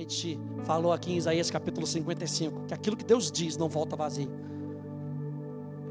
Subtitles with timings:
[0.00, 3.94] A gente falou aqui em Isaías capítulo 55 que aquilo que Deus diz não volta
[3.96, 4.30] vazio.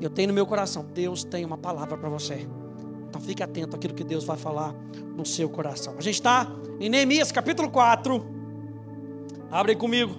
[0.02, 2.48] Eu tenho no meu coração, Deus tem uma palavra para você.
[3.08, 4.74] Então fique atento àquilo que Deus vai falar
[5.16, 5.94] no seu coração.
[5.96, 6.48] A gente está
[6.80, 8.26] em Neemias capítulo 4.
[9.52, 10.16] Abre comigo.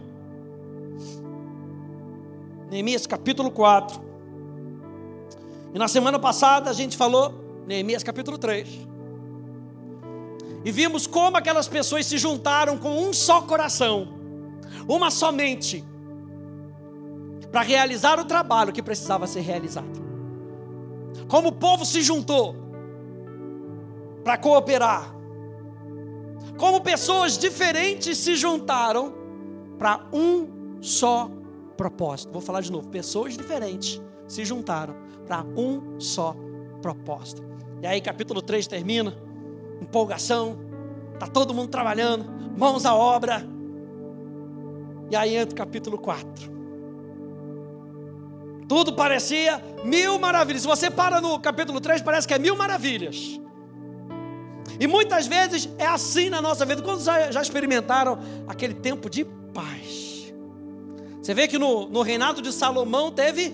[2.70, 4.00] Neemias capítulo 4.
[5.74, 7.34] E na semana passada a gente falou
[7.66, 8.89] Neemias capítulo 3.
[10.64, 14.08] E vimos como aquelas pessoas se juntaram com um só coração,
[14.88, 15.84] uma só mente,
[17.50, 20.00] para realizar o trabalho que precisava ser realizado.
[21.28, 22.54] Como o povo se juntou
[24.22, 25.14] para cooperar.
[26.56, 29.14] Como pessoas diferentes se juntaram
[29.78, 31.30] para um só
[31.76, 32.32] propósito.
[32.32, 34.94] Vou falar de novo: pessoas diferentes se juntaram
[35.26, 36.36] para um só
[36.82, 37.42] propósito.
[37.82, 39.16] E aí, capítulo 3 termina,
[39.80, 40.58] empolgação,
[41.14, 42.24] está todo mundo trabalhando,
[42.56, 43.46] mãos à obra.
[45.10, 46.60] E aí entra o capítulo 4.
[48.68, 50.62] Tudo parecia mil maravilhas.
[50.62, 53.40] Se você para no capítulo 3, parece que é mil maravilhas.
[54.78, 56.80] E muitas vezes é assim na nossa vida.
[56.80, 60.32] Quando já, experimentaram aquele tempo de paz?
[61.20, 63.50] Você vê que no, no reinado de Salomão teve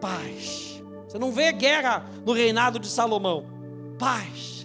[0.00, 0.82] paz.
[1.08, 3.44] Você não vê guerra no reinado de Salomão.
[3.98, 4.61] Paz.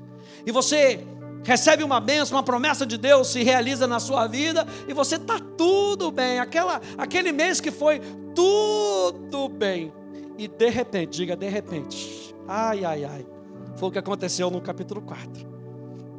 [0.47, 1.05] E você
[1.43, 5.39] recebe uma bênção, uma promessa de Deus se realiza na sua vida e você está
[5.39, 6.39] tudo bem.
[6.39, 8.01] Aquela, aquele mês que foi
[8.33, 9.93] tudo bem.
[10.39, 13.27] E de repente, diga de repente, ai, ai, ai,
[13.75, 15.57] foi o que aconteceu no capítulo 4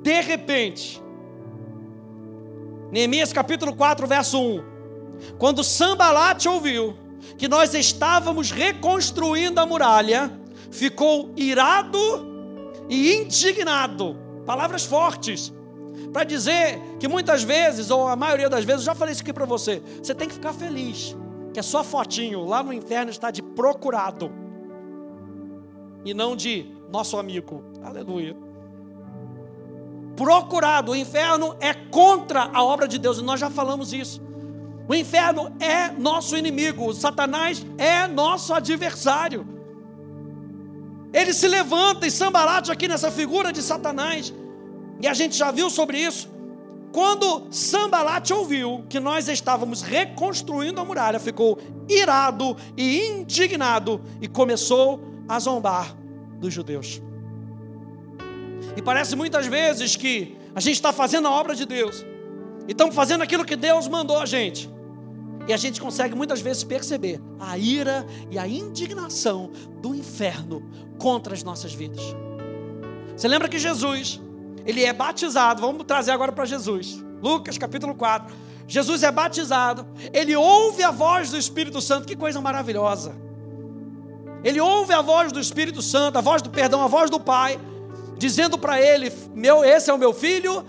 [0.08, 1.02] de repente,
[2.90, 4.64] Neemias capítulo 4, verso 1.
[5.38, 6.96] Quando Sambalate ouviu
[7.36, 10.32] que nós estávamos reconstruindo a muralha,
[10.70, 11.98] ficou irado
[12.88, 14.16] e indignado.
[14.46, 15.52] Palavras fortes.
[16.12, 19.32] Para dizer que muitas vezes, ou a maioria das vezes, eu já falei isso aqui
[19.32, 19.82] para você.
[20.02, 21.16] Você tem que ficar feliz.
[21.52, 24.30] Que a sua fotinho lá no inferno está de procurado.
[26.04, 27.64] E não de nosso amigo.
[27.82, 28.48] Aleluia
[30.18, 30.90] procurado.
[30.90, 34.20] O inferno é contra a obra de Deus, e nós já falamos isso.
[34.88, 39.46] O inferno é nosso inimigo, Satanás é nosso adversário.
[41.12, 44.32] Ele se levanta e sambalate aqui nessa figura de Satanás,
[45.00, 46.28] e a gente já viu sobre isso.
[46.92, 51.58] Quando Sambalate ouviu que nós estávamos reconstruindo a muralha, ficou
[51.88, 55.94] irado e indignado e começou a zombar
[56.40, 57.02] dos judeus.
[58.76, 62.04] E parece muitas vezes que a gente está fazendo a obra de Deus.
[62.66, 64.70] E estamos fazendo aquilo que Deus mandou a gente.
[65.46, 69.50] E a gente consegue muitas vezes perceber a ira e a indignação
[69.80, 70.62] do inferno
[70.98, 72.02] contra as nossas vidas.
[73.16, 74.20] Você lembra que Jesus,
[74.66, 77.02] ele é batizado, vamos trazer agora para Jesus.
[77.22, 78.34] Lucas capítulo 4.
[78.66, 83.16] Jesus é batizado, ele ouve a voz do Espírito Santo, que coisa maravilhosa.
[84.44, 87.58] Ele ouve a voz do Espírito Santo, a voz do perdão, a voz do Pai
[88.18, 90.66] dizendo para ele: meu, esse é o meu filho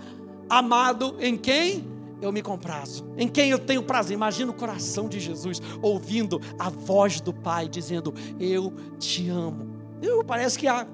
[0.48, 1.89] amado, em quem
[2.20, 4.14] eu me comprazo, em quem eu tenho prazer.
[4.14, 9.78] Imagina o coração de Jesus ouvindo a voz do Pai dizendo: Eu te amo.
[10.02, 10.86] Eu, parece que ia,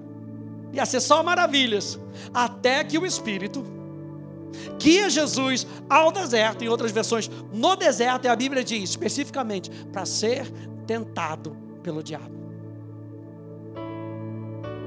[0.72, 1.98] ia ser só maravilhas,
[2.32, 3.64] até que o Espírito
[4.78, 10.04] guia Jesus ao deserto, em outras versões, no deserto, e a Bíblia diz especificamente para
[10.06, 10.50] ser
[10.86, 12.36] tentado pelo diabo.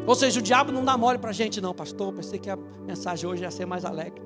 [0.05, 2.11] Ou seja, o diabo não dá mole para a gente, não, pastor.
[2.11, 4.21] Pensei que a mensagem hoje ia ser mais alegre.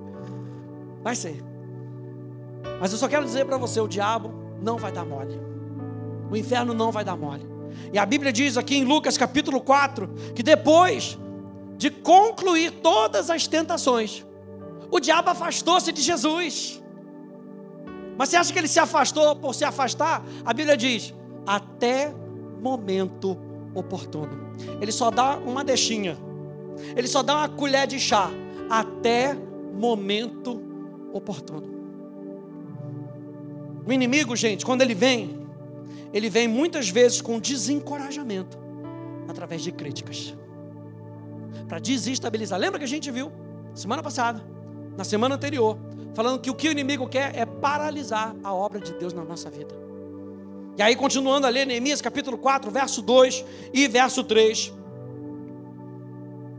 [1.02, 1.53] Vai ser.
[2.80, 5.40] Mas eu só quero dizer para você: o diabo não vai dar mole.
[6.30, 7.46] O inferno não vai dar mole.
[7.92, 11.18] E a Bíblia diz aqui em Lucas capítulo 4 que depois
[11.78, 14.26] de concluir todas as tentações,
[14.90, 16.82] o diabo afastou-se de Jesus.
[18.18, 20.24] Mas você acha que ele se afastou por se afastar?
[20.46, 21.14] A Bíblia diz:
[21.46, 22.14] até
[22.62, 23.38] momento
[23.74, 24.54] oportuno.
[24.80, 26.18] Ele só dá uma deixinha.
[26.96, 28.30] Ele só dá uma colher de chá
[28.70, 29.36] até
[29.74, 30.62] momento
[31.12, 31.73] oportuno.
[33.86, 35.48] O inimigo, gente, quando ele vem,
[36.14, 38.58] ele vem muitas vezes com desencorajamento
[39.28, 40.36] através de críticas
[41.68, 42.60] para desestabilizar.
[42.60, 43.32] Lembra que a gente viu
[43.74, 44.44] semana passada,
[44.96, 45.78] na semana anterior,
[46.14, 49.50] falando que o que o inimigo quer é paralisar a obra de Deus na nossa
[49.50, 49.74] vida.
[50.78, 54.74] E aí, continuando a ler Neemias capítulo 4, verso 2 e verso 3.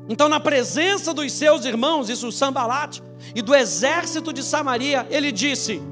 [0.08, 3.02] Então, na presença dos seus irmãos, isso Sambalate,
[3.34, 5.82] e do exército de Samaria, ele disse: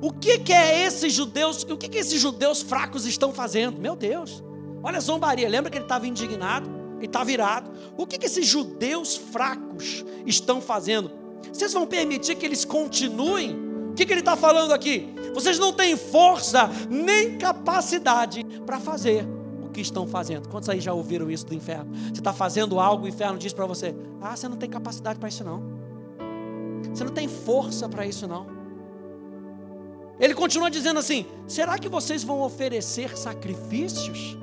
[0.00, 3.80] O que, que é esses judeus, o que, que esses judeus fracos estão fazendo?
[3.80, 4.42] Meu Deus,
[4.82, 7.70] olha a zombaria, lembra que ele estava indignado, ele estava virado.
[7.96, 11.10] O que, que esses judeus fracos estão fazendo?
[11.52, 13.68] Vocês vão permitir que eles continuem
[13.98, 15.12] que, que ele está falando aqui?
[15.34, 19.26] Vocês não têm força nem capacidade para fazer
[19.60, 20.48] o que estão fazendo.
[20.48, 21.92] Quantos aí já ouviram isso do inferno?
[21.94, 25.28] Você está fazendo algo, o inferno diz para você: Ah, você não tem capacidade para
[25.28, 25.62] isso não.
[26.94, 28.46] Você não tem força para isso não.
[30.20, 34.36] Ele continua dizendo assim: será que vocês vão oferecer sacrifícios?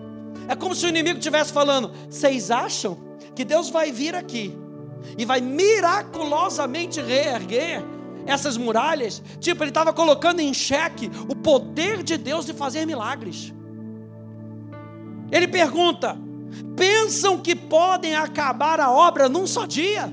[0.47, 2.97] É como se o inimigo estivesse falando: vocês acham
[3.35, 4.55] que Deus vai vir aqui
[5.17, 7.83] e vai miraculosamente reerguer
[8.25, 9.21] essas muralhas?
[9.39, 13.53] Tipo, ele estava colocando em xeque o poder de Deus de fazer milagres.
[15.31, 16.17] Ele pergunta:
[16.75, 20.11] pensam que podem acabar a obra num só dia?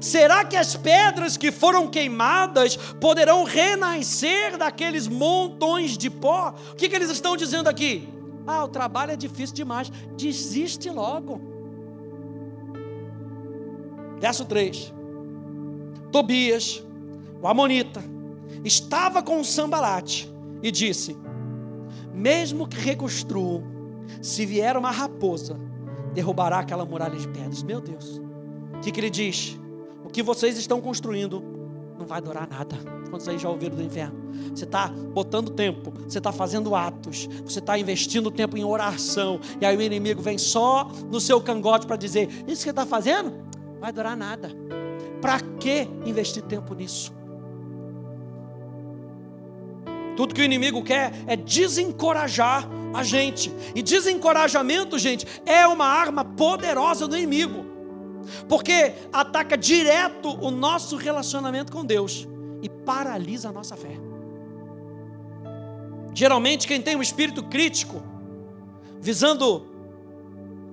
[0.00, 6.54] Será que as pedras que foram queimadas poderão renascer daqueles montões de pó?
[6.72, 8.08] O que, que eles estão dizendo aqui?
[8.46, 9.90] Ah, o trabalho é difícil demais.
[10.16, 11.40] Desiste logo.
[14.20, 14.94] Verso 3.
[16.12, 16.82] Tobias,
[17.42, 18.02] o Amonita,
[18.64, 20.32] estava com o Sambalate
[20.62, 21.16] e disse:
[22.14, 23.64] Mesmo que reconstruam,
[24.22, 25.58] se vier uma raposa,
[26.14, 27.62] derrubará aquela muralha de pedras.
[27.62, 28.20] Meu Deus.
[28.74, 29.58] O que, que ele diz?
[30.16, 31.44] Que vocês estão construindo
[31.98, 32.74] não vai durar nada.
[33.10, 34.32] Quantos aí já ouviram do inferno?
[34.48, 39.66] Você está botando tempo, você está fazendo atos, você está investindo tempo em oração, e
[39.66, 43.30] aí o inimigo vem só no seu cangote para dizer: Isso que você está fazendo?
[43.74, 44.50] Não vai durar nada.
[45.20, 47.12] Para que investir tempo nisso?
[50.16, 53.52] Tudo que o inimigo quer é desencorajar a gente.
[53.74, 57.75] E desencorajamento, gente, é uma arma poderosa do inimigo
[58.48, 62.26] porque ataca direto o nosso relacionamento com Deus
[62.62, 63.96] e paralisa a nossa fé.
[66.14, 68.02] Geralmente, quem tem um espírito crítico,
[69.00, 69.66] visando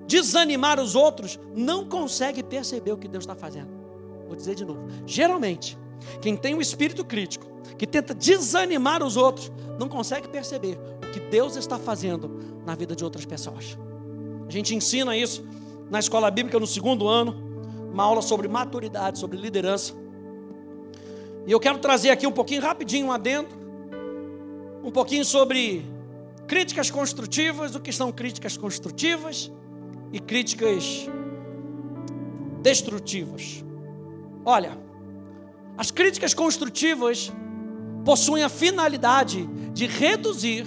[0.06, 3.68] desanimar os outros, não consegue perceber o que Deus está fazendo.
[4.26, 5.76] Vou dizer de novo: geralmente,
[6.20, 7.46] quem tem um espírito crítico,
[7.76, 12.30] que tenta desanimar os outros, não consegue perceber o que Deus está fazendo
[12.64, 13.76] na vida de outras pessoas.
[14.46, 15.44] A gente ensina isso
[15.90, 17.43] na escola bíblica no segundo ano,
[17.94, 19.94] uma aula sobre maturidade, sobre liderança.
[21.46, 23.48] E eu quero trazer aqui um pouquinho rapidinho um adendo,
[24.82, 25.86] um pouquinho sobre
[26.48, 29.50] críticas construtivas, o que são críticas construtivas
[30.12, 31.08] e críticas
[32.60, 33.64] destrutivas.
[34.44, 34.76] Olha,
[35.78, 37.32] as críticas construtivas
[38.04, 40.66] possuem a finalidade de reduzir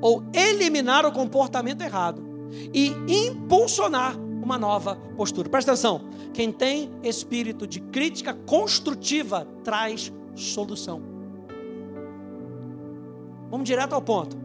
[0.00, 2.22] ou eliminar o comportamento errado
[2.72, 5.48] e impulsionar uma nova postura.
[5.48, 11.02] Presta atenção: quem tem espírito de crítica construtiva traz solução.
[13.50, 14.36] Vamos direto ao ponto.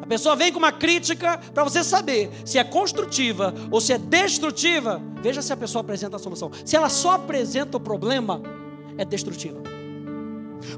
[0.00, 3.98] A pessoa vem com uma crítica para você saber se é construtiva ou se é
[3.98, 5.00] destrutiva.
[5.20, 6.50] Veja se a pessoa apresenta a solução.
[6.64, 8.40] Se ela só apresenta o problema,
[8.96, 9.60] é destrutiva.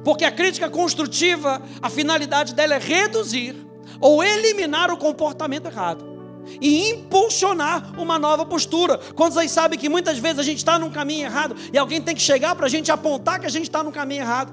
[0.05, 3.57] Porque a crítica construtiva, a finalidade dela é reduzir
[4.01, 6.12] ou eliminar o comportamento errado
[6.61, 8.99] e impulsionar uma nova postura.
[9.15, 12.15] Quantos aí sabem que muitas vezes a gente está num caminho errado e alguém tem
[12.15, 14.53] que chegar para a gente apontar que a gente está no caminho errado?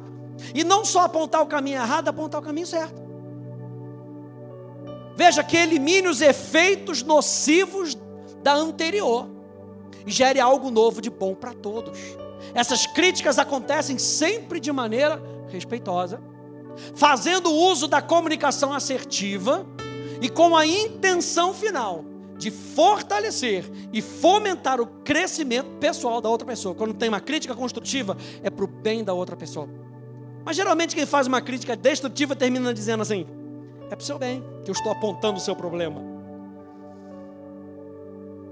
[0.53, 3.01] E não só apontar o caminho errado, apontar o caminho certo.
[5.15, 7.97] Veja que elimine os efeitos nocivos
[8.41, 9.27] da anterior
[10.05, 11.99] e gere algo novo de bom para todos.
[12.53, 16.21] Essas críticas acontecem sempre de maneira respeitosa,
[16.95, 19.65] fazendo uso da comunicação assertiva
[20.21, 22.03] e com a intenção final
[22.37, 26.73] de fortalecer e fomentar o crescimento pessoal da outra pessoa.
[26.73, 29.67] Quando tem uma crítica construtiva, é para o bem da outra pessoa.
[30.45, 33.27] Mas geralmente quem faz uma crítica destrutiva termina dizendo assim:
[33.85, 36.01] é para o seu bem que eu estou apontando o seu problema.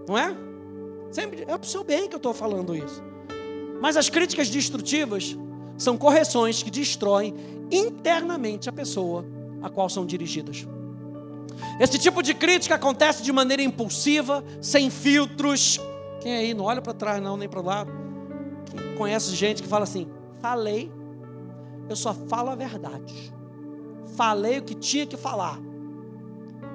[0.08, 0.36] Não é?
[1.12, 3.02] Sempre é para o seu bem que eu estou falando isso.
[3.82, 5.38] Mas as críticas destrutivas
[5.78, 7.34] são correções que destroem
[7.72, 9.26] internamente a pessoa
[9.62, 10.68] a qual são dirigidas.
[11.80, 15.80] Esse tipo de crítica acontece de maneira impulsiva, sem filtros.
[16.22, 17.92] Quem aí não olha para trás não, nem para o lado.
[18.66, 20.08] Quem conhece gente que fala assim:
[20.42, 20.92] "Falei,
[21.90, 23.34] eu só falo a verdade.
[24.16, 25.60] Falei o que tinha que falar."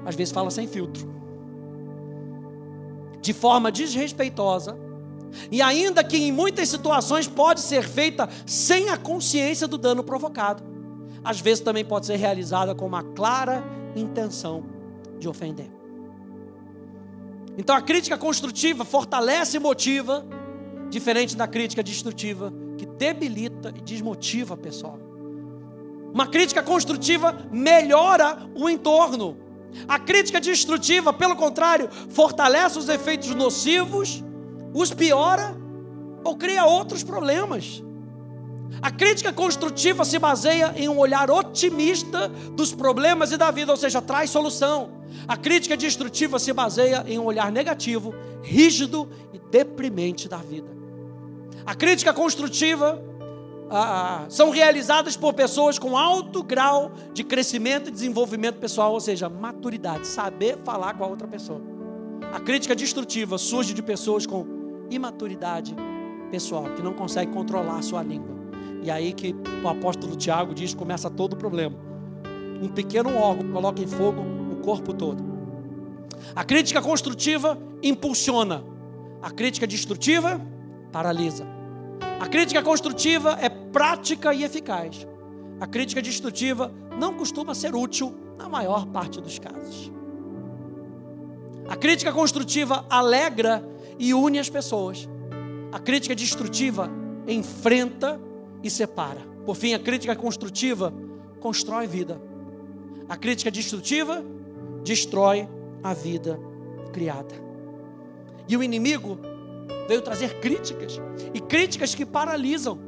[0.05, 1.11] Às vezes fala sem filtro.
[3.21, 4.77] De forma desrespeitosa,
[5.51, 10.63] e ainda que em muitas situações pode ser feita sem a consciência do dano provocado.
[11.25, 14.65] Às vezes também pode ser realizada com uma clara intenção
[15.19, 15.71] de ofender.
[17.57, 20.25] Então a crítica construtiva fortalece e motiva,
[20.89, 24.99] diferente da crítica destrutiva, que debilita e desmotiva a pessoa.
[26.13, 29.37] Uma crítica construtiva melhora o entorno.
[29.89, 34.23] A crítica destrutiva, pelo contrário, fortalece os efeitos nocivos,
[34.75, 35.57] os piora
[36.25, 37.83] ou cria outros problemas.
[38.81, 43.77] A crítica construtiva se baseia em um olhar otimista dos problemas e da vida, ou
[43.77, 45.03] seja, traz solução.
[45.29, 50.69] A crítica destrutiva se baseia em um olhar negativo, rígido e deprimente da vida.
[51.65, 53.01] A crítica construtiva
[53.71, 59.29] ah, são realizadas por pessoas com alto grau de crescimento e desenvolvimento pessoal, ou seja,
[59.29, 61.61] maturidade, saber falar com a outra pessoa.
[62.33, 64.47] A crítica destrutiva surge de pessoas com
[64.91, 65.75] imaturidade
[66.31, 68.32] pessoal, que não consegue controlar a sua língua.
[68.83, 71.77] E aí que o apóstolo Tiago diz, começa todo o problema.
[72.61, 74.21] Um pequeno órgão coloca em fogo
[74.53, 75.23] o corpo todo.
[76.35, 78.65] A crítica construtiva impulsiona.
[79.23, 80.41] A crítica destrutiva
[80.91, 81.47] paralisa.
[82.21, 85.07] A crítica construtiva é prática e eficaz.
[85.61, 89.91] A crítica destrutiva não costuma ser útil na maior parte dos casos.
[91.69, 93.65] A crítica construtiva alegra
[93.99, 95.09] e une as pessoas.
[95.71, 96.91] A crítica destrutiva
[97.27, 98.21] enfrenta
[98.63, 99.21] e separa.
[99.45, 100.93] Por fim, a crítica construtiva
[101.41, 102.21] constrói vida.
[103.09, 104.25] A crítica destrutiva
[104.85, 105.49] destrói
[105.83, 106.39] a vida
[106.93, 107.35] criada.
[108.49, 109.19] E o inimigo
[109.89, 111.01] veio trazer críticas,
[111.35, 112.79] e críticas que paralisam,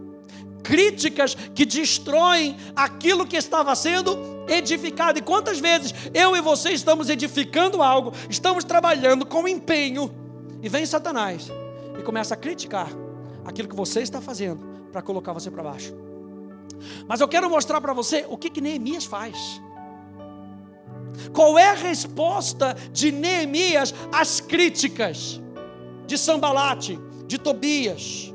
[0.62, 4.16] críticas que destroem aquilo que estava sendo
[4.48, 5.18] edificado.
[5.18, 10.10] E quantas vezes eu e você estamos edificando algo, estamos trabalhando com empenho,
[10.62, 11.50] e vem Satanás
[11.98, 12.88] e começa a criticar
[13.44, 15.92] aquilo que você está fazendo para colocar você para baixo.
[17.08, 19.60] Mas eu quero mostrar para você o que, que Neemias faz.
[21.32, 25.42] Qual é a resposta de Neemias às críticas
[26.06, 26.96] de Sambalate,
[27.26, 28.32] de Tobias?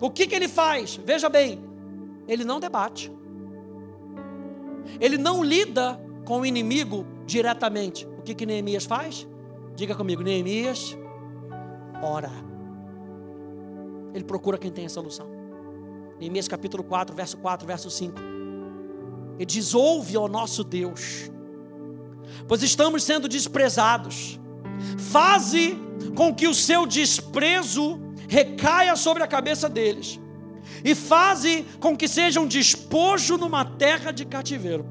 [0.00, 0.98] O que, que ele faz?
[1.04, 1.62] Veja bem,
[2.26, 3.12] ele não debate,
[4.98, 8.06] ele não lida com o inimigo diretamente.
[8.06, 9.28] O que, que Neemias faz?
[9.76, 10.96] Diga comigo, Neemias,
[12.02, 12.53] ora.
[14.14, 15.26] Ele procura quem tem a solução.
[16.20, 18.14] Neemias capítulo 4, verso 4, verso 5.
[19.36, 21.30] Ele diz: Ouve ao nosso Deus,
[22.46, 24.38] pois estamos sendo desprezados.
[24.96, 25.76] Faze
[26.14, 30.20] com que o seu desprezo recaia sobre a cabeça deles,
[30.84, 34.86] e faze com que sejam despojo numa terra de cativeiro.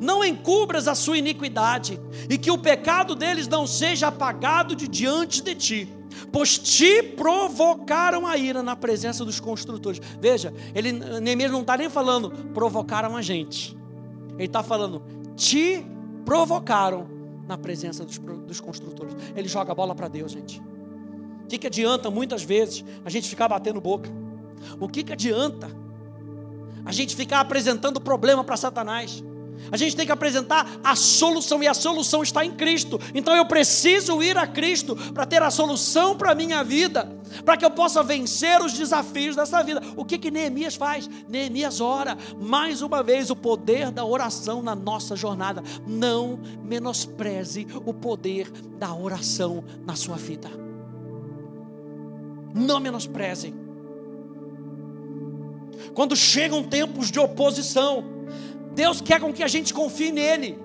[0.00, 5.42] Não encubras a sua iniquidade, e que o pecado deles não seja apagado de diante
[5.42, 5.99] de ti
[6.30, 10.00] pois te provocaram a ira na presença dos construtores.
[10.20, 13.76] Veja, ele Neemias não está nem falando provocaram a gente,
[14.36, 15.02] ele está falando
[15.36, 15.84] te
[16.24, 17.08] provocaram
[17.48, 19.16] na presença dos, dos construtores.
[19.34, 20.60] Ele joga a bola para Deus, gente.
[21.44, 24.08] O que, que adianta muitas vezes a gente ficar batendo boca?
[24.78, 25.68] O que, que adianta
[26.84, 29.24] a gente ficar apresentando problema para Satanás?
[29.70, 33.00] A gente tem que apresentar a solução e a solução está em Cristo.
[33.14, 37.10] Então eu preciso ir a Cristo para ter a solução para a minha vida,
[37.44, 39.80] para que eu possa vencer os desafios dessa vida.
[39.96, 41.08] O que que Neemias faz?
[41.28, 45.62] Neemias ora, mais uma vez o poder da oração na nossa jornada.
[45.86, 50.50] Não menospreze o poder da oração na sua vida.
[52.54, 53.54] Não menospreze.
[55.94, 58.04] Quando chegam tempos de oposição,
[58.72, 60.58] Deus quer com que a gente confie nele.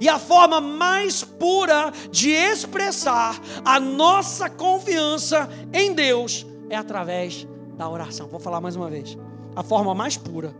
[0.00, 7.88] E a forma mais pura de expressar a nossa confiança em Deus é através da
[7.88, 8.26] oração.
[8.26, 9.16] Vou falar mais uma vez.
[9.54, 10.54] A forma mais pura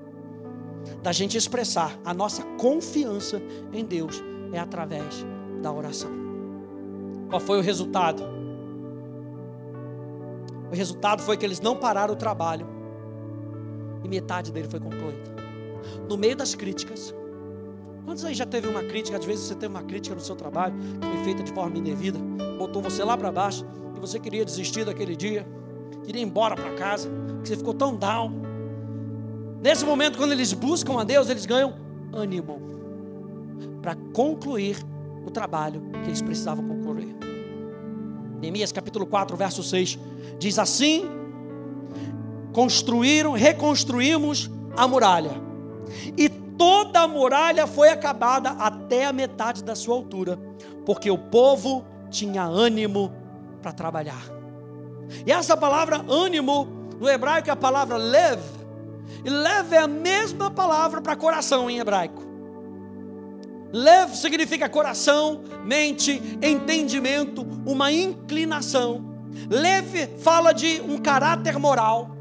[1.02, 3.40] da gente expressar a nossa confiança
[3.72, 5.24] em Deus é através
[5.62, 6.10] da oração.
[7.30, 8.22] Qual foi o resultado?
[10.70, 12.66] O resultado foi que eles não pararam o trabalho
[14.02, 15.43] e metade dele foi concluído
[16.08, 17.14] no meio das críticas.
[18.04, 19.16] Quantos aí já teve uma crítica?
[19.16, 22.18] Às vezes você teve uma crítica no seu trabalho, que foi feita de forma indevida,
[22.58, 23.64] botou você lá para baixo,
[23.96, 25.46] e você queria desistir daquele dia,
[26.04, 27.08] queria ir embora para casa,
[27.42, 28.42] que você ficou tão down.
[29.62, 31.74] Nesse momento, quando eles buscam a Deus, eles ganham
[32.12, 32.60] ânimo
[33.80, 34.76] para concluir
[35.26, 37.16] o trabalho que eles precisavam concluir.
[38.40, 39.98] Neemias capítulo 4, verso 6
[40.38, 41.06] diz assim:
[42.52, 45.53] Construíram, reconstruímos a muralha
[46.16, 50.38] e toda a muralha foi acabada até a metade da sua altura,
[50.84, 53.12] porque o povo tinha ânimo
[53.60, 54.22] para trabalhar.
[55.26, 56.66] E essa palavra ânimo,
[56.98, 58.40] no hebraico é a palavra lev,
[59.24, 62.22] e lev é a mesma palavra para coração em hebraico.
[63.72, 69.04] Lev significa coração, mente, entendimento, uma inclinação.
[69.50, 72.14] Lev fala de um caráter moral.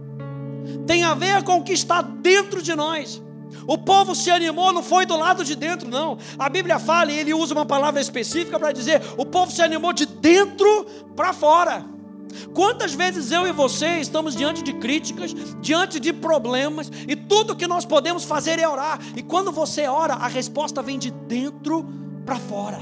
[0.88, 3.22] Tem a ver com o que está dentro de nós.
[3.68, 6.18] O povo se animou, não foi do lado de dentro, não.
[6.38, 9.94] A Bíblia fala e ele usa uma palavra específica para dizer: o povo se animou
[9.94, 11.86] de dentro para fora.
[12.54, 17.68] Quantas vezes eu e você estamos diante de críticas, diante de problemas, e tudo que
[17.68, 21.86] nós podemos fazer é orar, e quando você ora, a resposta vem de dentro
[22.26, 22.80] para fora.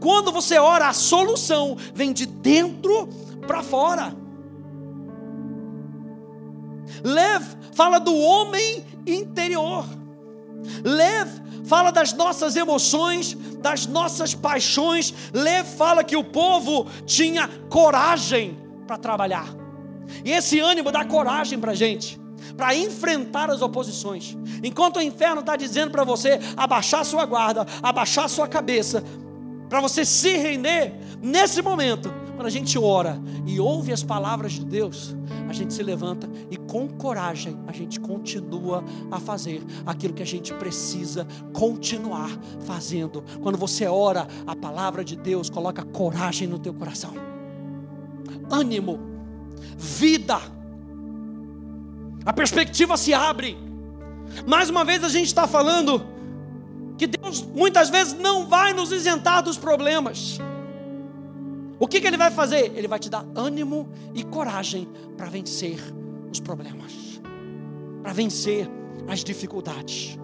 [0.00, 3.08] Quando você ora, a solução vem de dentro
[3.46, 4.14] para fora.
[7.04, 8.84] Lev fala do homem
[9.14, 9.84] interior.
[10.84, 11.28] Lev
[11.64, 15.12] fala das nossas emoções, das nossas paixões.
[15.32, 19.48] Lev fala que o povo tinha coragem para trabalhar.
[20.24, 22.18] E esse ânimo dá coragem para a gente,
[22.56, 24.36] para enfrentar as oposições.
[24.62, 29.04] Enquanto o inferno está dizendo para você abaixar sua guarda, abaixar sua cabeça,
[29.68, 34.64] para você se render, nesse momento, quando a gente ora e ouve as palavras de
[34.64, 35.12] Deus,
[35.48, 40.26] a gente se levanta e com coragem a gente continua a fazer aquilo que a
[40.26, 42.30] gente precisa continuar
[42.60, 43.24] fazendo.
[43.42, 47.12] Quando você ora, a palavra de Deus coloca coragem no teu coração,
[48.48, 49.00] ânimo,
[49.76, 50.38] vida,
[52.24, 53.58] a perspectiva se abre.
[54.46, 56.06] Mais uma vez a gente está falando
[56.96, 60.38] que Deus muitas vezes não vai nos isentar dos problemas.
[61.78, 62.72] O que, que ele vai fazer?
[62.74, 65.78] Ele vai te dar ânimo e coragem para vencer
[66.30, 67.20] os problemas,
[68.02, 68.68] para vencer
[69.06, 70.18] as dificuldades.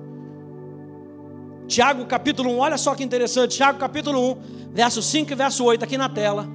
[1.66, 3.56] Tiago capítulo 1, olha só que interessante.
[3.56, 6.46] Tiago capítulo 1, verso 5 e verso 8, aqui na tela.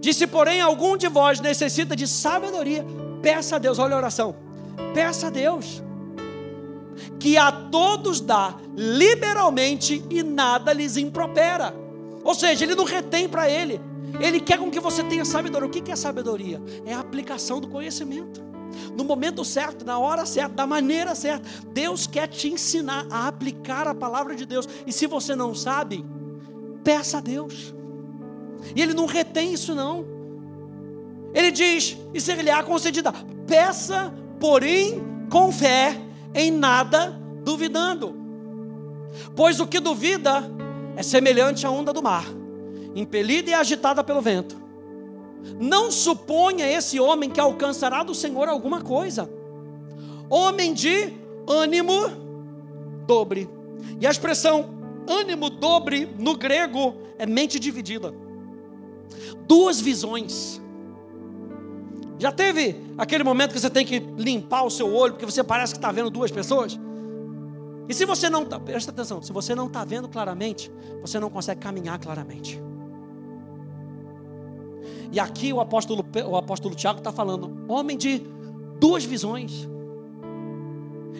[0.00, 2.84] Disse, porém, algum de vós necessita de sabedoria,
[3.20, 4.34] peça a Deus, olha a oração.
[4.94, 5.82] Peça a Deus,
[7.18, 11.74] que a todos dá liberalmente e nada lhes impropera.
[12.24, 13.80] Ou seja, ele não retém para ele,
[14.18, 15.68] ele quer com que você tenha sabedoria.
[15.68, 16.60] O que é sabedoria?
[16.84, 18.42] É a aplicação do conhecimento.
[18.96, 21.48] No momento certo, na hora certa, da maneira certa.
[21.72, 24.68] Deus quer te ensinar a aplicar a palavra de Deus.
[24.86, 26.04] E se você não sabe,
[26.82, 27.74] peça a Deus.
[28.74, 30.04] E Ele não retém isso, não.
[31.34, 33.12] Ele diz: e se lhe há concedida,
[33.46, 35.96] peça, porém, com fé,
[36.34, 38.16] em nada duvidando.
[39.34, 40.50] Pois o que duvida
[40.96, 42.39] é semelhante à onda do mar
[42.94, 44.56] impelida e agitada pelo vento.
[45.58, 49.30] Não suponha esse homem que alcançará do Senhor alguma coisa.
[50.28, 51.12] Homem de
[51.46, 51.94] ânimo
[53.06, 53.48] dobre.
[54.00, 54.70] E a expressão
[55.08, 58.14] ânimo dobre no grego é mente dividida.
[59.46, 60.60] Duas visões.
[62.18, 65.72] Já teve aquele momento que você tem que limpar o seu olho porque você parece
[65.72, 66.78] que está vendo duas pessoas?
[67.88, 71.28] E se você não está, presta atenção, se você não está vendo claramente, você não
[71.28, 72.62] consegue caminhar claramente.
[75.12, 78.22] E aqui o apóstolo, o apóstolo Tiago está falando, homem de
[78.78, 79.68] duas visões,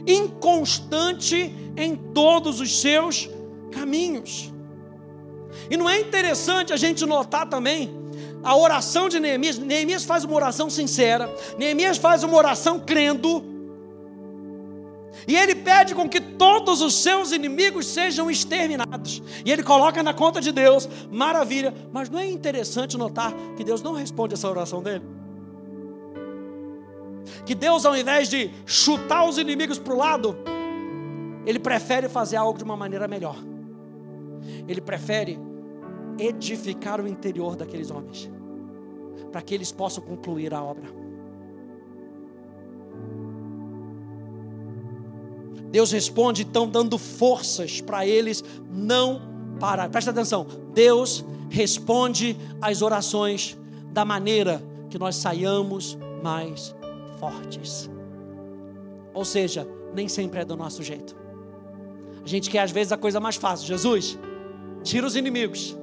[0.07, 3.29] inconstante em todos os seus
[3.70, 4.53] caminhos.
[5.70, 7.90] E não é interessante a gente notar também
[8.42, 9.59] a oração de Neemias?
[9.59, 13.44] Neemias faz uma oração sincera, Neemias faz uma oração crendo,
[15.27, 19.23] e ele pede com que todos os seus inimigos sejam exterminados.
[19.44, 21.75] E ele coloca na conta de Deus, maravilha.
[21.92, 25.05] Mas não é interessante notar que Deus não responde essa oração dele?
[27.44, 30.37] Que Deus, ao invés de chutar os inimigos para o lado,
[31.46, 33.37] ele prefere fazer algo de uma maneira melhor.
[34.66, 35.38] Ele prefere
[36.18, 38.31] edificar o interior daqueles homens,
[39.31, 41.00] para que eles possam concluir a obra.
[45.71, 49.23] Deus responde então dando forças para eles não
[49.61, 49.89] parar.
[49.89, 50.47] Presta atenção.
[50.75, 53.57] Deus responde às orações
[53.93, 56.75] da maneira que nós saiamos mais
[57.19, 57.89] fortes.
[59.15, 61.17] Ou seja, nem sempre é do nosso jeito.
[62.25, 63.67] A gente quer às vezes a coisa mais fácil.
[63.67, 64.19] Jesus,
[64.83, 65.77] tira os inimigos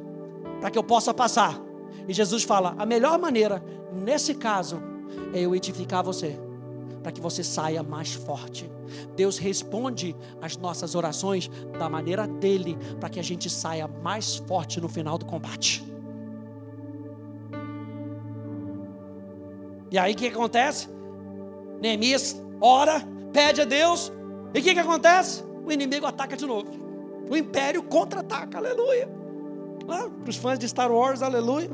[0.60, 1.60] para que eu possa passar.
[2.08, 4.82] E Jesus fala: a melhor maneira, nesse caso,
[5.34, 6.38] é eu edificar você
[7.02, 8.70] para que você saia mais forte.
[9.16, 14.80] Deus responde às nossas orações da maneira dele, para que a gente saia mais forte
[14.82, 15.86] no final do combate.
[19.92, 20.90] E aí o que acontece?
[21.82, 24.12] Neemias ora, pede a Deus,
[24.54, 25.44] e o que, que acontece?
[25.66, 26.72] O inimigo ataca de novo.
[27.30, 29.10] O império contra-ataca, aleluia.
[29.86, 31.70] Para os fãs de Star Wars, aleluia.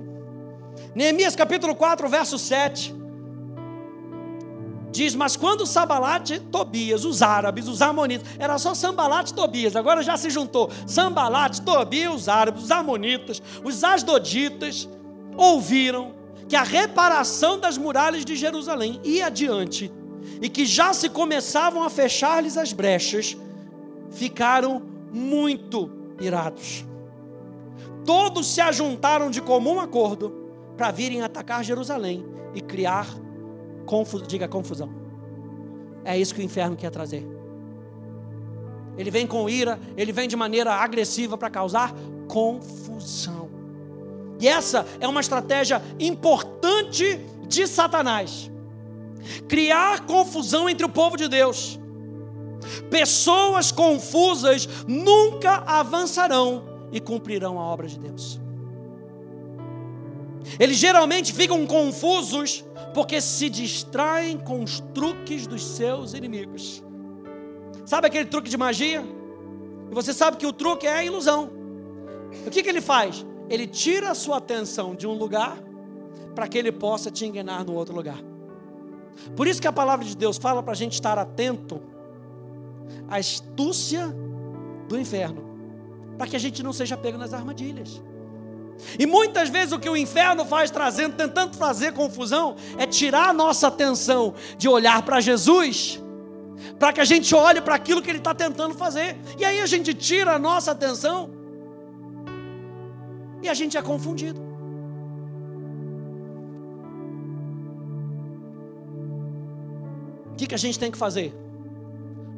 [0.95, 3.02] Neemias capítulo 4, verso 7.
[4.93, 10.15] Diz, mas quando Sambalate Tobias, os árabes, os amonitas, era só Sambalate Tobias, agora já
[10.15, 14.87] se juntou Sambalate, Tobias, os árabes, os amonitas, os asdoditas,
[15.35, 16.13] ouviram
[16.47, 19.91] que a reparação das muralhas de Jerusalém ia adiante
[20.39, 23.35] e que já se começavam a fechar-lhes as brechas,
[24.11, 24.79] ficaram
[25.11, 25.89] muito
[26.21, 26.85] irados.
[28.05, 30.31] Todos se ajuntaram de comum acordo
[30.77, 33.07] para virem atacar Jerusalém e criar
[33.85, 34.89] confusão, diga confusão.
[36.03, 37.25] É isso que o inferno quer trazer.
[38.97, 41.93] Ele vem com ira, ele vem de maneira agressiva para causar
[42.27, 43.49] confusão.
[44.39, 48.51] E essa é uma estratégia importante de Satanás.
[49.47, 51.79] Criar confusão entre o povo de Deus.
[52.89, 58.42] Pessoas confusas nunca avançarão e cumprirão a obra de Deus.
[60.59, 66.83] Eles geralmente ficam confusos porque se distraem com os truques dos seus inimigos.
[67.85, 69.03] Sabe aquele truque de magia?
[69.91, 71.51] E você sabe que o truque é a ilusão.
[72.45, 73.25] O que, que ele faz?
[73.49, 75.57] Ele tira a sua atenção de um lugar
[76.33, 78.19] para que ele possa te enganar no outro lugar.
[79.35, 81.81] Por isso que a palavra de Deus fala para a gente estar atento
[83.07, 84.07] à astúcia
[84.87, 85.43] do inferno,
[86.17, 88.01] para que a gente não seja pego nas armadilhas.
[88.97, 93.33] E muitas vezes o que o inferno faz trazendo, tentando fazer confusão, é tirar a
[93.33, 96.01] nossa atenção de olhar para Jesus,
[96.77, 99.17] para que a gente olhe para aquilo que ele está tentando fazer.
[99.37, 101.29] E aí a gente tira a nossa atenção
[103.41, 104.41] e a gente é confundido.
[110.31, 111.33] O que, que a gente tem que fazer?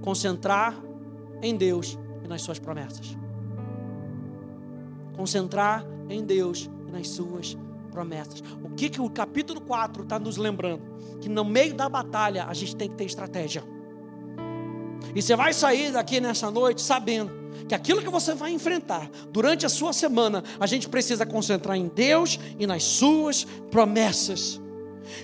[0.01, 0.75] Concentrar
[1.41, 3.17] em Deus e nas suas promessas.
[5.15, 7.57] Concentrar em Deus e nas suas
[7.91, 8.41] promessas.
[8.63, 10.83] O que, que o capítulo 4 está nos lembrando?
[11.21, 13.63] Que no meio da batalha a gente tem que ter estratégia.
[15.13, 17.31] E você vai sair daqui nessa noite sabendo
[17.67, 21.87] que aquilo que você vai enfrentar durante a sua semana, a gente precisa concentrar em
[21.87, 24.59] Deus e nas suas promessas.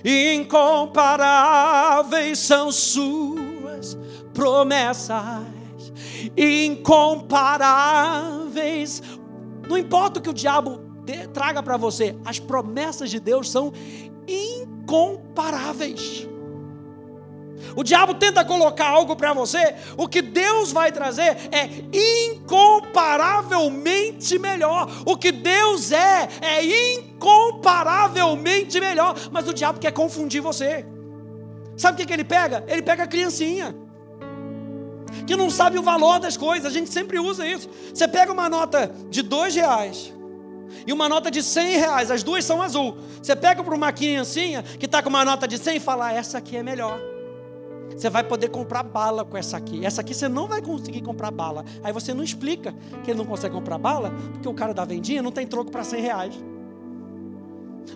[0.04, 3.98] Incomparáveis são suas
[4.32, 5.44] promessas,
[6.36, 9.02] incomparáveis
[9.68, 10.80] não importa o que o diabo
[11.32, 13.72] traga para você, as promessas de Deus são
[14.26, 16.28] incomparáveis.
[17.76, 21.70] O diabo tenta colocar algo para você, o que Deus vai trazer é
[22.32, 24.86] incomparavelmente melhor.
[25.06, 29.16] O que Deus é, é incomparavelmente melhor.
[29.30, 30.84] Mas o diabo quer confundir você.
[31.76, 32.64] Sabe o que, que ele pega?
[32.66, 33.81] Ele pega a criancinha
[35.26, 36.66] que não sabe o valor das coisas.
[36.66, 37.68] A gente sempre usa isso.
[37.92, 40.12] Você pega uma nota de dois reais
[40.86, 42.96] e uma nota de cem reais, as duas são azul.
[43.22, 46.12] Você pega para uma criancinha que está com uma nota de cem e fala: ah,
[46.12, 46.98] essa aqui é melhor.
[47.96, 49.84] Você vai poder comprar bala com essa aqui.
[49.84, 51.64] Essa aqui você não vai conseguir comprar bala.
[51.82, 55.22] Aí você não explica que ele não consegue comprar bala, porque o cara da vendinha
[55.22, 56.34] não tem troco para cem reais.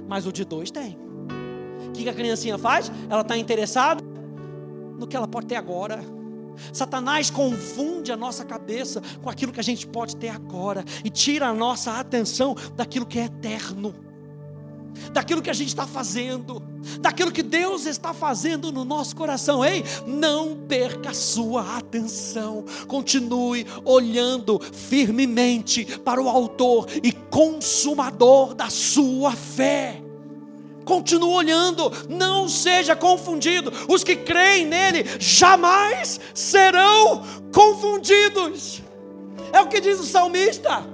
[0.07, 0.99] Mas o de dois tem.
[1.89, 2.93] O que a criancinha faz?
[3.09, 4.05] Ela está interessada
[4.99, 6.01] no que ela pode ter agora.
[6.73, 11.49] Satanás confunde a nossa cabeça com aquilo que a gente pode ter agora e tira
[11.49, 13.95] a nossa atenção daquilo que é eterno,
[15.13, 16.63] daquilo que a gente está fazendo,
[17.01, 19.65] daquilo que Deus está fazendo no nosso coração.
[19.65, 28.71] Ei, não perca a sua atenção, continue olhando firmemente para o Autor e Consumador da
[28.71, 30.06] sua fé.
[30.87, 33.73] Continua olhando, não seja confundido.
[33.89, 38.81] Os que creem nele jamais serão confundidos.
[39.53, 40.87] É o que diz o salmista.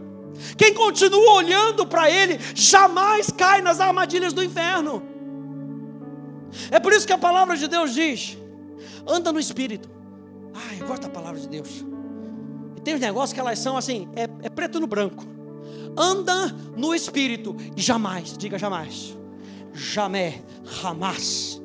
[0.56, 5.02] Quem continua olhando para ele jamais cai nas armadilhas do inferno.
[6.70, 8.38] É por isso que a palavra de Deus diz:
[9.06, 9.90] anda no espírito.
[10.54, 11.84] Ai, eu gosto da palavra de Deus.
[12.78, 15.26] E tem uns negócios que elas são assim, é, é preto no branco.
[15.98, 19.20] Anda no espírito e jamais, diga jamais
[19.72, 21.60] jamais, jamais,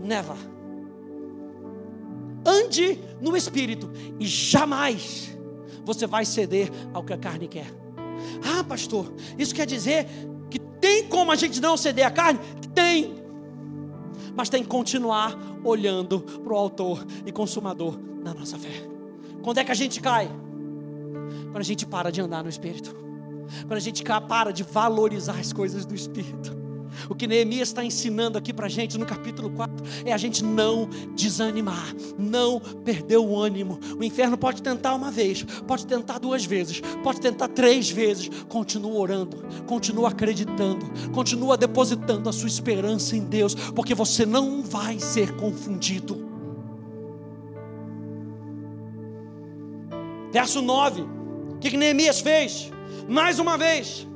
[0.00, 0.36] never.
[2.44, 5.36] Ande no espírito e jamais
[5.84, 7.66] você vai ceder ao que a carne quer.
[8.44, 10.06] Ah, pastor, isso quer dizer
[10.50, 12.38] que tem como a gente não ceder à carne?
[12.74, 13.14] Tem.
[14.34, 18.86] Mas tem que continuar olhando para o autor e consumador da nossa fé.
[19.42, 20.28] Quando é que a gente cai?
[21.50, 22.94] Quando a gente para de andar no espírito.
[23.60, 26.65] Quando a gente para de valorizar as coisas do espírito.
[27.08, 30.42] O que Neemias está ensinando aqui para a gente no capítulo 4 é a gente
[30.42, 33.78] não desanimar, não perder o ânimo.
[33.98, 38.28] O inferno pode tentar uma vez, pode tentar duas vezes, pode tentar três vezes.
[38.48, 44.98] Continua orando, continua acreditando, continua depositando a sua esperança em Deus, porque você não vai
[44.98, 46.26] ser confundido.
[50.32, 51.02] Verso 9:
[51.56, 52.70] o que, Neemias fez?
[53.08, 54.06] Mais uma vez.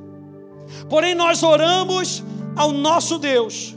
[0.89, 2.23] Porém, nós oramos
[2.55, 3.75] ao nosso Deus.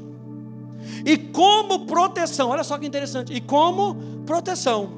[1.05, 4.91] E como proteção, olha só que interessante, e como proteção,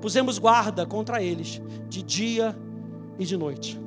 [0.00, 2.56] pusemos guarda contra eles, de dia
[3.18, 3.80] e de noite.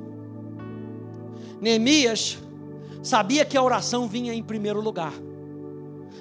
[1.60, 2.38] Neemias
[3.02, 5.12] sabia que a oração vinha em primeiro lugar,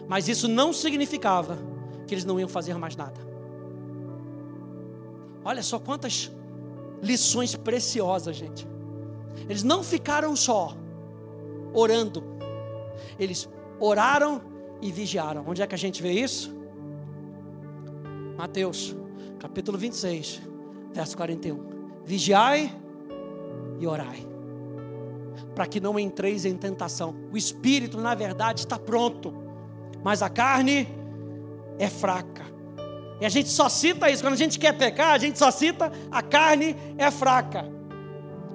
[0.07, 1.57] mas isso não significava
[2.07, 3.19] que eles não iam fazer mais nada.
[5.43, 6.31] Olha só quantas
[7.01, 8.67] lições preciosas, gente.
[9.47, 10.75] Eles não ficaram só
[11.73, 12.23] orando,
[13.19, 14.41] eles oraram
[14.81, 15.43] e vigiaram.
[15.47, 16.53] Onde é que a gente vê isso?
[18.37, 18.95] Mateus,
[19.39, 20.41] capítulo 26,
[20.93, 22.03] verso 41.
[22.03, 22.71] Vigiai
[23.79, 24.25] e orai,
[25.55, 27.15] para que não entreis em tentação.
[27.31, 29.33] O espírito, na verdade, está pronto,
[30.03, 30.87] mas a carne
[31.79, 32.43] é fraca.
[33.19, 35.91] E a gente só cita isso, quando a gente quer pecar, a gente só cita
[36.11, 37.65] a carne é fraca.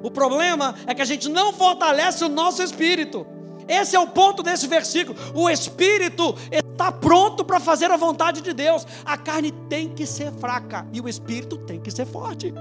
[0.03, 3.27] O problema é que a gente não fortalece o nosso espírito.
[3.71, 5.17] Esse é o ponto desse versículo.
[5.33, 8.85] O espírito está pronto para fazer a vontade de Deus.
[9.05, 12.53] A carne tem que ser fraca e o espírito tem que ser forte.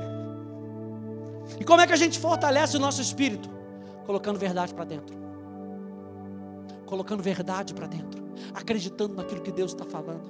[1.60, 3.50] E como é que a gente fortalece o nosso espírito?
[4.06, 5.17] Colocando verdade para dentro.
[6.86, 8.24] Colocando verdade para dentro.
[8.54, 10.30] Acreditando naquilo que Deus está falando.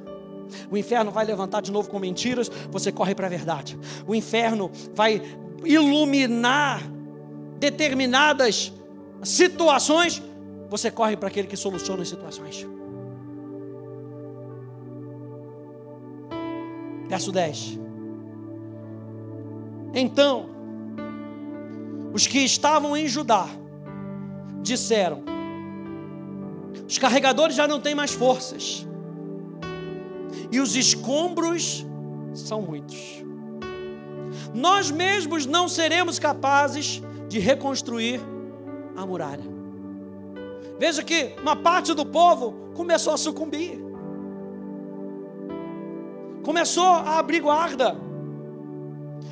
[0.71, 3.77] O inferno vai levantar de novo com mentiras, você corre para a verdade.
[4.07, 5.21] O inferno vai
[5.65, 6.81] iluminar
[7.59, 8.71] determinadas
[9.23, 10.21] situações,
[10.69, 12.65] você corre para aquele que soluciona as situações.
[17.07, 17.79] Verso 10.
[19.95, 20.47] Então,
[22.13, 23.47] os que estavam em Judá
[24.61, 25.23] disseram:
[26.87, 28.87] os carregadores já não têm mais forças,
[30.51, 31.83] e os escombros
[32.35, 33.23] são muitos.
[34.53, 38.19] Nós mesmos não seremos capazes de reconstruir
[38.95, 39.58] a muralha.
[40.79, 43.77] Veja que uma parte do povo começou a sucumbir,
[46.41, 47.95] começou a abrir guarda.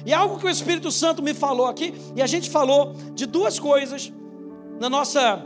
[0.06, 3.58] E algo que o Espírito Santo me falou aqui, e a gente falou de duas
[3.58, 4.12] coisas
[4.80, 5.44] na nossa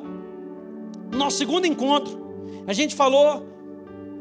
[1.11, 2.19] no nosso segundo encontro.
[2.65, 3.45] A gente falou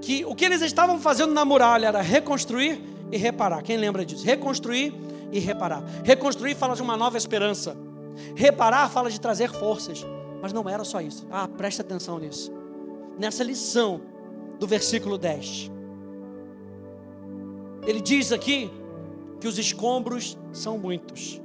[0.00, 3.62] que o que eles estavam fazendo na muralha era reconstruir e reparar.
[3.62, 4.24] Quem lembra disso?
[4.24, 4.92] Reconstruir
[5.32, 5.82] e reparar.
[6.04, 7.76] Reconstruir fala de uma nova esperança.
[8.34, 10.04] Reparar fala de trazer forças.
[10.40, 11.26] Mas não era só isso.
[11.30, 12.52] Ah, preste atenção nisso.
[13.18, 14.00] Nessa lição
[14.58, 15.70] do versículo 10.
[17.86, 18.70] Ele diz aqui
[19.40, 21.40] que os escombros são muitos.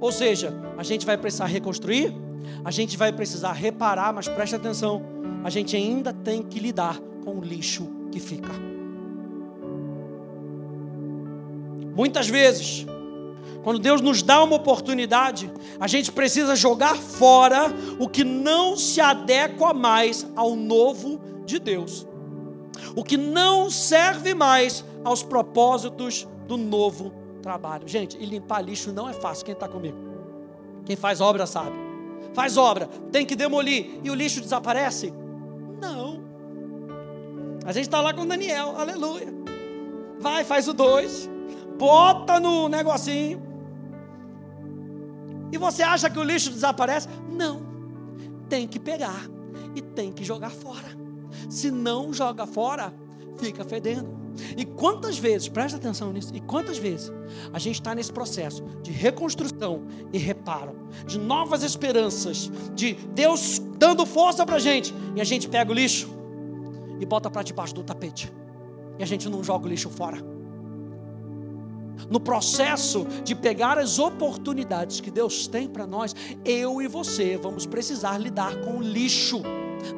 [0.00, 2.14] Ou seja, a gente vai precisar reconstruir,
[2.64, 5.02] a gente vai precisar reparar, mas preste atenção,
[5.44, 8.52] a gente ainda tem que lidar com o lixo que fica.
[11.94, 12.86] Muitas vezes,
[13.66, 17.66] quando Deus nos dá uma oportunidade, a gente precisa jogar fora
[17.98, 22.06] o que não se adequa mais ao novo de Deus,
[22.94, 27.88] o que não serve mais aos propósitos do novo trabalho.
[27.88, 29.44] Gente, e limpar lixo não é fácil.
[29.44, 29.98] Quem está comigo?
[30.84, 31.76] Quem faz obra sabe.
[32.34, 35.12] Faz obra, tem que demolir e o lixo desaparece?
[35.82, 36.20] Não.
[37.64, 39.26] A gente está lá com Daniel, aleluia.
[40.20, 41.28] Vai, faz o dois,
[41.76, 43.45] bota no negocinho,
[45.56, 47.08] e você acha que o lixo desaparece?
[47.30, 47.62] Não.
[48.48, 49.26] Tem que pegar
[49.74, 50.86] e tem que jogar fora.
[51.48, 52.94] Se não joga fora,
[53.38, 54.14] fica fedendo.
[54.54, 57.10] E quantas vezes, presta atenção nisso, e quantas vezes
[57.54, 64.04] a gente está nesse processo de reconstrução e reparo, de novas esperanças, de Deus dando
[64.04, 66.10] força para a gente, e a gente pega o lixo
[67.00, 68.30] e bota para debaixo do tapete,
[68.98, 70.35] e a gente não joga o lixo fora
[72.10, 77.66] no processo de pegar as oportunidades que Deus tem para nós, eu e você vamos
[77.66, 79.42] precisar lidar com o lixo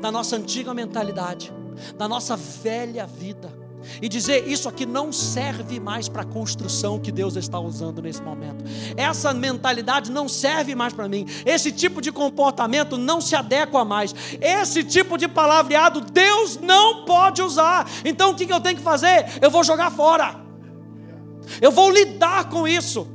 [0.00, 1.52] da nossa antiga mentalidade,
[1.96, 3.68] da nossa velha vida.
[4.02, 8.20] E dizer isso aqui não serve mais para a construção que Deus está usando nesse
[8.20, 8.64] momento.
[8.96, 11.26] Essa mentalidade não serve mais para mim.
[11.46, 14.14] Esse tipo de comportamento não se adequa mais.
[14.40, 17.88] Esse tipo de palavreado Deus não pode usar.
[18.04, 19.26] Então o que eu tenho que fazer?
[19.40, 20.47] Eu vou jogar fora.
[21.60, 23.08] Eu vou lidar com isso.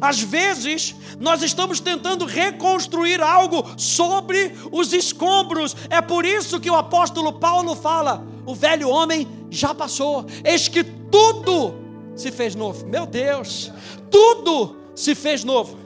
[0.00, 5.76] Às vezes, nós estamos tentando reconstruir algo sobre os escombros.
[5.88, 10.84] É por isso que o apóstolo Paulo fala: o velho homem já passou, eis que
[10.84, 11.74] tudo
[12.14, 12.86] se fez novo.
[12.86, 13.72] Meu Deus,
[14.10, 15.78] tudo se fez novo.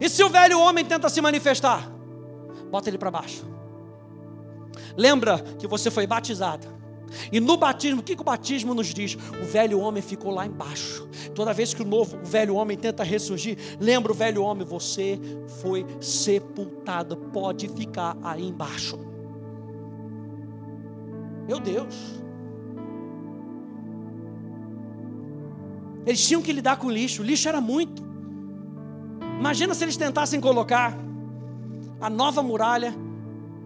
[0.00, 1.90] E se o velho homem tenta se manifestar,
[2.70, 3.44] bota ele para baixo.
[4.96, 6.77] Lembra que você foi batizado
[7.32, 9.16] e no batismo, o que, que o batismo nos diz?
[9.40, 11.08] O velho homem ficou lá embaixo.
[11.34, 15.18] Toda vez que o novo, o velho homem tenta ressurgir, lembra o velho homem, você
[15.60, 18.98] foi sepultado, pode ficar aí embaixo.
[21.46, 21.94] Meu Deus.
[26.06, 28.02] Eles tinham que lidar com lixo, o lixo era muito.
[29.38, 30.96] Imagina se eles tentassem colocar
[32.00, 32.94] a nova muralha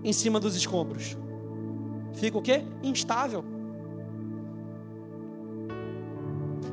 [0.02, 1.16] em cima dos escombros.
[2.14, 2.64] Fica o quê?
[2.82, 3.44] Instável.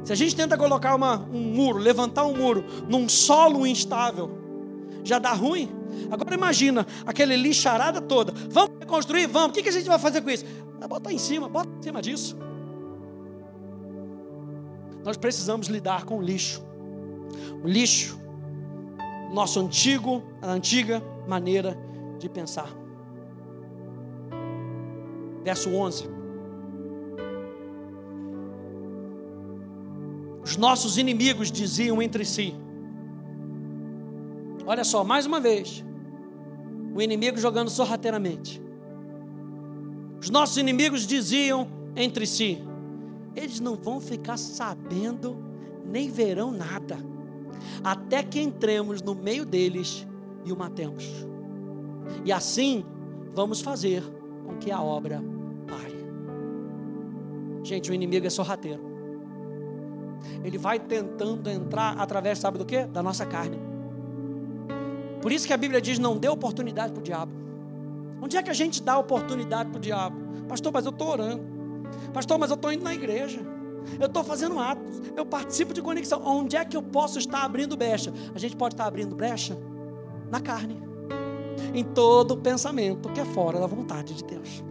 [0.03, 4.31] Se a gente tenta colocar uma, um muro, levantar um muro num solo instável,
[5.03, 5.69] já dá ruim.
[6.09, 8.33] Agora imagina aquele lixarada toda.
[8.49, 9.27] Vamos reconstruir?
[9.27, 9.49] Vamos.
[9.49, 10.45] O que, que a gente vai fazer com isso?
[10.79, 12.37] Vai botar em cima, bota em cima disso.
[15.03, 16.63] Nós precisamos lidar com o lixo.
[17.63, 18.19] O lixo,
[19.33, 21.77] nosso antigo, a antiga maneira
[22.17, 22.69] de pensar.
[25.49, 26.07] Verso 11.
[30.43, 32.53] Os nossos inimigos diziam entre si:
[34.63, 35.83] Olha só, mais uma vez,
[36.93, 38.61] o inimigo jogando sorrateiramente.
[40.21, 42.63] Os nossos inimigos diziam entre si:
[43.35, 45.35] Eles não vão ficar sabendo,
[45.83, 46.99] nem verão nada,
[47.83, 50.05] até que entremos no meio deles
[50.45, 51.05] e o matemos.
[52.23, 52.85] E assim
[53.33, 54.03] vamos fazer
[54.45, 55.38] com que a obra.
[57.63, 58.81] Gente, o inimigo é sorrateiro.
[60.43, 62.85] Ele vai tentando entrar através, sabe do que?
[62.85, 63.59] Da nossa carne.
[65.21, 67.31] Por isso que a Bíblia diz: não dê oportunidade para o diabo.
[68.21, 70.17] Onde é que a gente dá oportunidade para o diabo?
[70.47, 71.43] Pastor, mas eu estou orando.
[72.13, 73.39] Pastor, mas eu estou indo na igreja.
[73.99, 75.01] Eu estou fazendo atos.
[75.15, 76.21] Eu participo de conexão.
[76.25, 78.13] Onde é que eu posso estar abrindo brecha?
[78.35, 79.57] A gente pode estar abrindo brecha
[80.29, 80.81] na carne.
[81.73, 84.63] Em todo pensamento que é fora da vontade de Deus.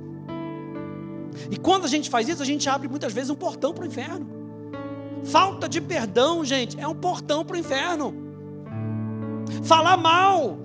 [1.51, 3.87] E quando a gente faz isso, a gente abre muitas vezes um portão para o
[3.87, 4.27] inferno.
[5.24, 8.14] Falta de perdão, gente, é um portão para o inferno.
[9.62, 10.59] Falar mal,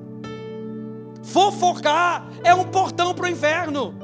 [1.24, 3.96] fofocar, é um portão para o inferno.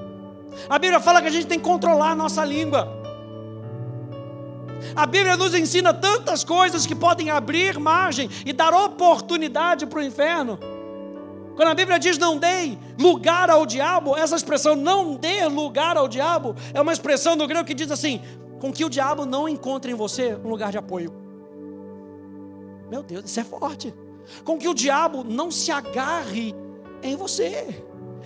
[0.69, 2.97] A Bíblia fala que a gente tem que controlar a nossa língua.
[4.95, 10.03] A Bíblia nos ensina tantas coisas que podem abrir margem e dar oportunidade para o
[10.03, 10.58] inferno.
[11.60, 16.08] Quando a Bíblia diz não dê lugar ao diabo, essa expressão não dê lugar ao
[16.08, 18.22] diabo é uma expressão do grego que diz assim:
[18.62, 21.13] com que o diabo não encontre em você um lugar de apoio.
[22.89, 23.93] Meu Deus, isso é forte.
[24.45, 26.56] Com que o diabo não se agarre
[27.04, 27.84] em você.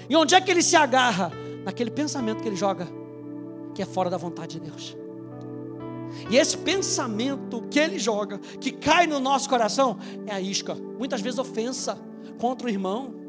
[0.07, 1.31] E onde é que ele se agarra?
[1.65, 2.87] Naquele pensamento que ele joga,
[3.73, 4.95] que é fora da vontade de Deus.
[6.29, 10.75] E esse pensamento que ele joga, que cai no nosso coração, é a isca.
[10.75, 11.97] Muitas vezes ofensa
[12.37, 13.22] contra o irmão,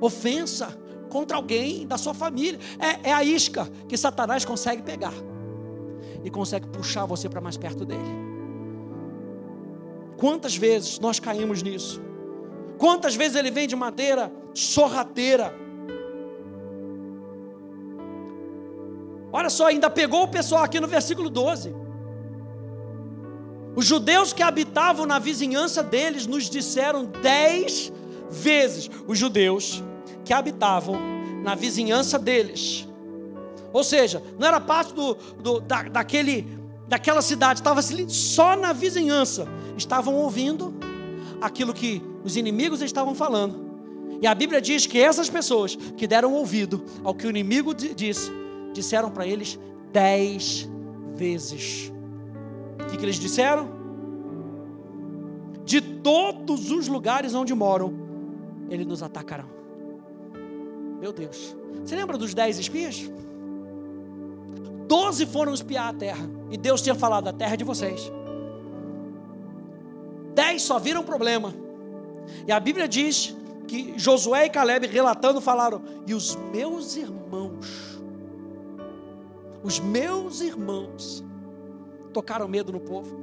[0.00, 0.76] ofensa
[1.08, 2.58] contra alguém da sua família.
[2.78, 5.14] É, é a isca que Satanás consegue pegar
[6.24, 8.32] e consegue puxar você para mais perto dele.
[10.16, 12.00] Quantas vezes nós caímos nisso?
[12.78, 15.54] Quantas vezes ele vem de madeira sorrateira?
[19.32, 21.74] Olha só, ainda pegou o pessoal aqui no versículo 12.
[23.74, 27.90] Os judeus que habitavam na vizinhança deles nos disseram dez
[28.32, 28.90] vezes.
[29.06, 29.82] Os judeus
[30.24, 30.96] que habitavam
[31.44, 32.88] na vizinhança deles
[33.72, 36.46] ou seja, não era parte do, do, da, daquele,
[36.86, 39.48] daquela cidade, estava só na vizinhança.
[39.76, 40.74] Estavam ouvindo
[41.40, 43.72] aquilo que os inimigos estavam falando.
[44.20, 48.30] E a Bíblia diz que essas pessoas que deram ouvido ao que o inimigo disse,
[48.72, 49.58] disseram para eles
[49.90, 50.68] dez
[51.14, 51.90] vezes.
[52.80, 53.80] O que, que eles disseram?
[55.64, 58.01] De todos os lugares onde moram,
[58.68, 59.48] eles nos atacarão.
[61.00, 61.56] Meu Deus.
[61.84, 63.10] Você lembra dos dez espias?
[64.86, 66.28] Doze foram espiar a terra.
[66.50, 68.12] E Deus tinha falado: a terra é de vocês.
[70.34, 71.52] Dez só viram problema.
[72.46, 73.34] E a Bíblia diz
[73.66, 78.00] que Josué e Caleb, relatando, falaram: E os meus irmãos,
[79.62, 81.24] os meus irmãos,
[82.12, 83.16] tocaram medo no povo.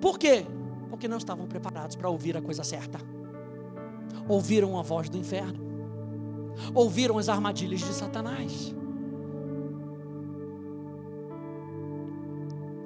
[0.00, 0.44] Por quê?
[0.88, 2.98] Porque não estavam preparados para ouvir a coisa certa.
[4.28, 5.60] Ouviram a voz do inferno.
[6.74, 8.74] Ouviram as armadilhas de Satanás.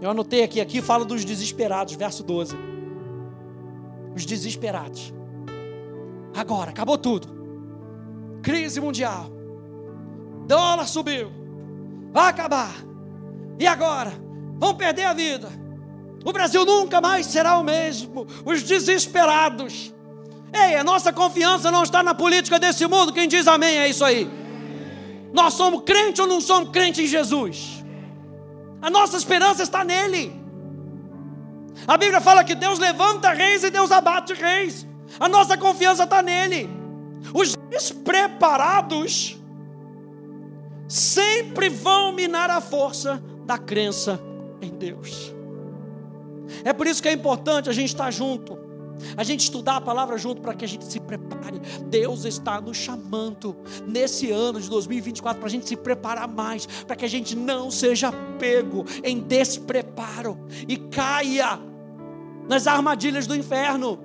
[0.01, 2.57] Eu anotei aqui, aqui fala dos desesperados, verso 12.
[4.17, 5.15] Os desesperados.
[6.37, 7.29] Agora, acabou tudo.
[8.43, 9.31] Crise mundial.
[10.47, 11.31] Dólar subiu.
[12.13, 12.75] Vai acabar.
[13.59, 14.13] E agora?
[14.59, 15.62] Vão perder a vida.
[16.25, 18.27] O Brasil nunca mais será o mesmo.
[18.45, 19.93] Os desesperados.
[20.53, 23.13] Ei, a nossa confiança não está na política desse mundo.
[23.13, 24.31] Quem diz amém é isso aí.
[25.33, 27.83] Nós somos crente ou não somos crente em Jesus?
[28.81, 30.41] A nossa esperança está nele.
[31.87, 34.87] A Bíblia fala que Deus levanta reis e Deus abate reis.
[35.19, 36.69] A nossa confiança está nele.
[37.33, 39.39] Os despreparados
[40.87, 44.21] sempre vão minar a força da crença
[44.61, 45.33] em Deus.
[46.65, 48.59] É por isso que é importante a gente estar junto.
[49.17, 51.61] A gente estudar a palavra junto para que a gente se prepare.
[51.87, 53.57] Deus está nos chamando
[53.87, 57.71] nesse ano de 2024 para a gente se preparar mais, para que a gente não
[57.71, 60.39] seja pego em despreparo
[60.69, 61.59] e caia
[62.49, 63.99] nas armadilhas do inferno.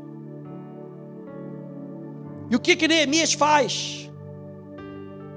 [2.49, 4.09] E o que que Neemias faz?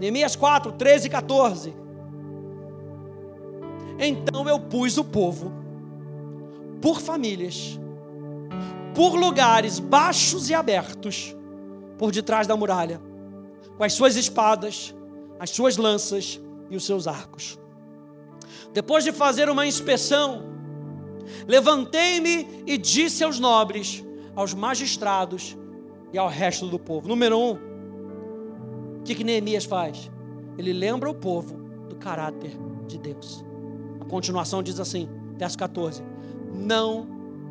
[0.01, 1.75] Neemias 4, 13 e 14.
[3.99, 5.60] Então eu pus o povo
[6.81, 7.79] por famílias,
[8.95, 11.37] por lugares baixos e abertos,
[11.99, 13.01] por detrás da muralha,
[13.77, 14.95] com as suas espadas,
[15.39, 17.59] as suas lanças e os seus arcos.
[18.73, 20.45] Depois de fazer uma inspeção,
[21.47, 24.05] levantei-me e disse aos nobres,
[24.35, 25.57] aos magistrados
[26.13, 27.09] e ao resto do povo.
[27.09, 27.53] Número um,
[29.01, 30.11] o que, que Neemias faz?
[30.57, 31.57] Ele lembra o povo
[31.89, 32.57] do caráter
[32.87, 33.45] de Deus.
[34.01, 36.03] A continuação diz assim, verso 14:
[36.53, 37.07] Não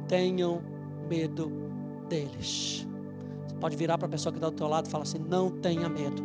[0.08, 0.62] tenham
[1.08, 1.52] medo
[2.08, 2.88] deles.
[3.48, 5.50] Você pode virar para a pessoa que está do teu lado e falar assim: Não
[5.50, 6.24] tenha medo.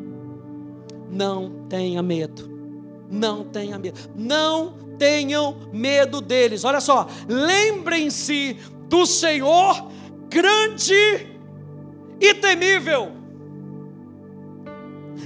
[1.11, 2.51] Não tenha medo.
[3.11, 3.99] Não tenha medo.
[4.16, 6.64] Não tenham medo deles.
[6.64, 8.55] Olha só, lembrem-se
[8.89, 9.89] do Senhor
[10.29, 10.95] grande
[12.20, 13.12] e temível.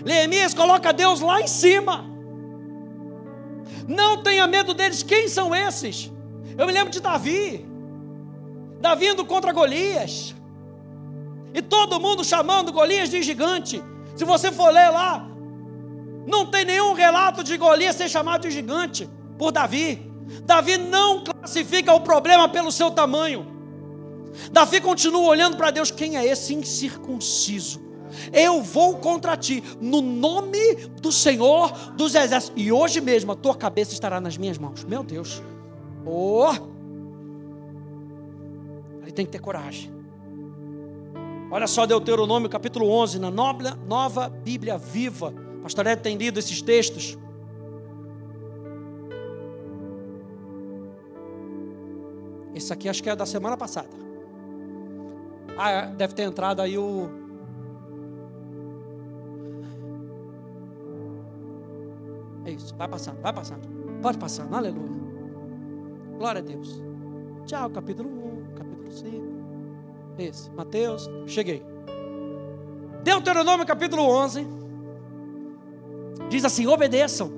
[0.05, 2.05] Neemias coloca Deus lá em cima.
[3.87, 5.03] Não tenha medo deles.
[5.03, 6.13] Quem são esses?
[6.59, 7.65] Eu me lembro de Davi.
[8.81, 10.35] Davi indo contra Golias.
[11.55, 13.83] E todo mundo chamando Golias de gigante.
[14.17, 15.25] Se você for ler lá,
[16.27, 20.05] não tem nenhum relato de Golias ser chamado de gigante por Davi.
[20.43, 23.47] Davi não classifica o problema pelo seu tamanho.
[24.51, 27.81] Davi continua olhando para Deus: quem é esse incircunciso?
[28.33, 32.61] Eu vou contra ti, no nome do Senhor dos Exércitos.
[32.61, 34.85] E hoje mesmo a tua cabeça estará nas minhas mãos.
[34.85, 35.41] Meu Deus.
[36.07, 36.53] Oh!
[39.03, 39.91] Ele tem que ter coragem.
[41.51, 45.33] Olha só Deuteronômio capítulo 11, na nova Bíblia viva.
[45.63, 47.17] Pastor Ed tem lido esses textos.
[52.55, 53.89] Esse aqui acho que é da semana passada.
[55.57, 57.09] Ah, é, deve ter entrado aí o.
[62.45, 63.69] É isso, vai passando, vai passando.
[64.03, 65.08] Pode passar, aleluia.
[66.19, 66.83] Glória a Deus.
[67.47, 69.39] Tchau, capítulo 1, capítulo 5.
[70.19, 71.65] Isso, Mateus, cheguei.
[73.05, 74.45] Deuteronômio capítulo 11.
[76.29, 77.31] Diz assim: obedeçam,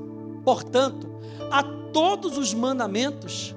[0.43, 1.09] portanto,
[1.51, 1.63] a
[1.93, 3.55] todos os mandamentos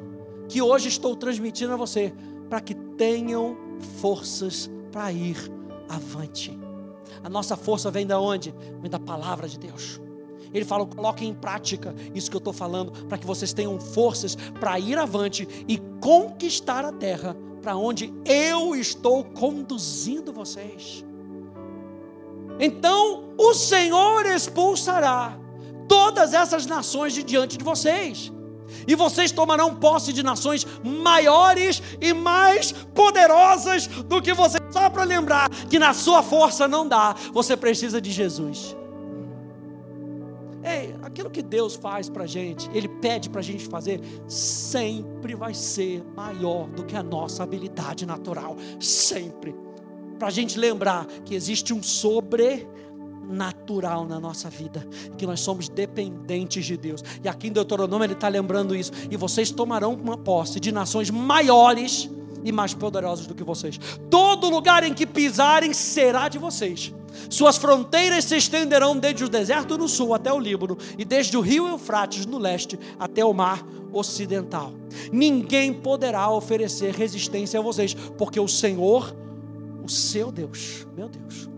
[0.49, 2.13] que hoje estou transmitindo a você,
[2.49, 3.55] para que tenham
[4.01, 5.37] forças para ir
[5.87, 6.59] avante.
[7.23, 8.53] A nossa força vem da onde?
[8.81, 10.02] Vem da palavra de Deus.
[10.53, 14.35] Ele fala: coloquem em prática isso que eu estou falando, para que vocês tenham forças
[14.59, 21.03] para ir avante e conquistar a terra para onde eu estou conduzindo vocês.
[22.59, 25.39] Então o Senhor expulsará
[25.87, 28.31] todas essas nações de diante de vocês
[28.87, 34.61] e vocês tomarão posse de nações maiores e mais poderosas do que vocês.
[34.71, 38.75] Só para lembrar que na sua força não dá, você precisa de Jesus.
[40.63, 45.35] Ei, aquilo que Deus faz para a gente, Ele pede para a gente fazer, sempre
[45.35, 48.55] vai ser maior do que a nossa habilidade natural.
[48.79, 49.53] Sempre.
[50.17, 52.65] Para a gente lembrar que existe um sobre
[53.27, 54.87] natural na nossa vida,
[55.17, 57.03] que nós somos dependentes de Deus.
[57.23, 58.91] E aqui em Deuteronômio ele está lembrando isso.
[59.09, 62.09] E vocês tomarão uma posse de nações maiores
[62.43, 63.79] e mais poderosas do que vocês.
[64.09, 66.93] Todo lugar em que pisarem será de vocês.
[67.29, 71.41] Suas fronteiras se estenderão desde o deserto no sul até o Líbano, e desde o
[71.41, 74.73] rio Eufrates no leste até o mar ocidental.
[75.11, 79.15] Ninguém poderá oferecer resistência a vocês, porque o Senhor,
[79.83, 81.49] o seu Deus, meu Deus,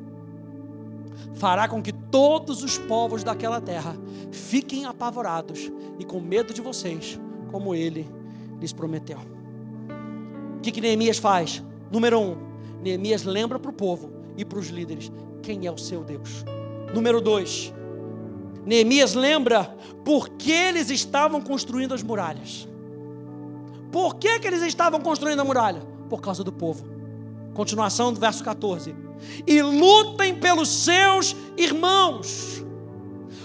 [1.36, 3.95] fará com que todos os povos daquela terra
[4.32, 7.20] fiquem apavorados e com medo de vocês,
[7.51, 8.10] como ele
[8.60, 9.20] lhes prometeu.
[10.58, 11.64] O que, que Neemias faz?
[11.91, 12.36] Número um,
[12.82, 15.12] Neemias lembra para o povo e para os líderes
[15.46, 16.43] quem é o seu Deus.
[16.93, 17.72] Número dois,
[18.66, 19.64] Neemias lembra
[20.04, 22.68] por que eles estavam construindo as muralhas.
[23.91, 25.82] Por que, que eles estavam construindo a muralha?
[26.10, 26.86] Por causa do povo.
[27.54, 28.93] Continuação do verso 14
[29.48, 32.64] e lutem pelos seus irmãos.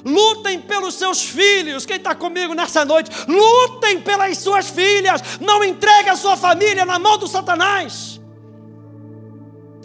[0.04, 1.84] Lutem pelos seus filhos.
[1.84, 3.10] Quem está comigo nessa noite?
[3.28, 5.38] Lutem pelas suas filhas.
[5.40, 8.19] Não entregue a sua família na mão do Satanás.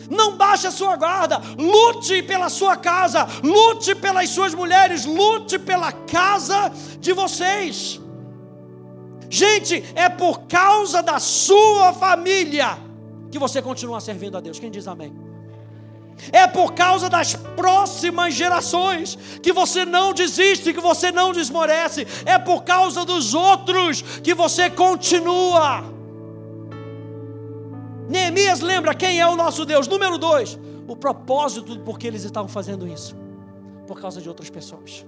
[0.10, 1.42] Não baixe a sua guarda.
[1.58, 3.28] Lute pela sua casa.
[3.44, 5.06] Lute pelas suas mulheres.
[5.06, 8.00] Lute pela casa de vocês.
[9.30, 12.78] Gente, é por causa da sua família
[13.32, 14.60] que você continua servindo a Deus.
[14.60, 15.14] Quem diz amém?
[16.32, 22.08] É por causa das próximas gerações que você não desiste, que você não desmorece.
[22.26, 25.95] É por causa dos outros que você continua.
[28.36, 29.88] Neemias lembra quem é o nosso Deus.
[29.88, 33.16] Número dois, o propósito por que eles estavam fazendo isso.
[33.88, 35.06] Por causa de outras pessoas.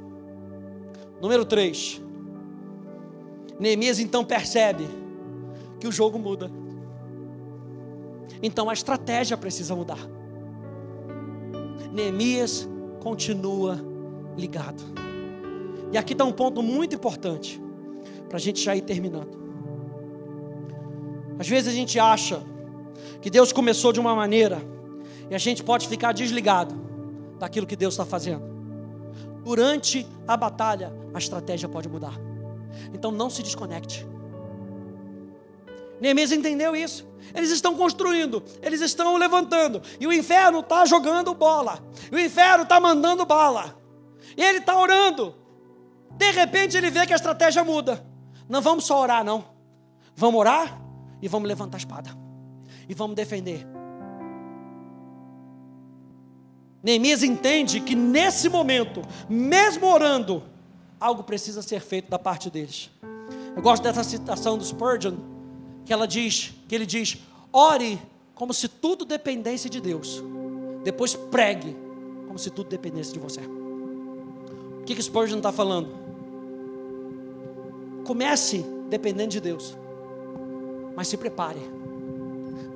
[1.22, 2.02] Número três,
[3.60, 4.88] Neemias então percebe
[5.78, 6.50] que o jogo muda.
[8.42, 10.00] Então a estratégia precisa mudar.
[11.92, 12.70] Neemias
[13.02, 13.78] continua
[14.38, 14.82] ligado.
[15.92, 17.62] E aqui está um ponto muito importante,
[18.30, 19.38] para a gente já ir terminando.
[21.38, 22.42] Às vezes a gente acha
[23.22, 24.62] que Deus começou de uma maneira
[25.30, 26.76] e a gente pode ficar desligado
[27.40, 28.44] daquilo que Deus está fazendo.
[29.44, 32.14] Durante a batalha, a estratégia pode mudar.
[32.94, 34.06] Então não se desconecte.
[36.00, 37.08] Neemias entendeu isso.
[37.34, 41.80] Eles estão construindo, eles estão levantando, e o inferno está jogando bola,
[42.12, 43.76] e o inferno está mandando bala,
[44.36, 45.36] e ele está orando.
[46.12, 48.06] De repente ele vê que a estratégia muda.
[48.48, 49.44] Não vamos só orar, não.
[50.16, 50.82] Vamos orar
[51.22, 52.10] e vamos levantar a espada,
[52.88, 53.66] e vamos defender.
[56.82, 60.44] Neemias entende que nesse momento, mesmo orando,
[61.00, 62.90] algo precisa ser feito da parte deles.
[63.56, 65.16] Eu gosto dessa citação do Spurgeon,
[65.84, 67.18] que ela diz, que ele diz:
[67.52, 68.00] ore
[68.34, 70.24] como se tudo dependesse de Deus.
[70.84, 71.76] Depois pregue
[72.28, 73.42] como se tudo dependesse de você.
[73.42, 75.90] O que que Spurgeon está falando?
[78.06, 79.76] Comece dependendo de Deus,
[80.96, 81.77] mas se prepare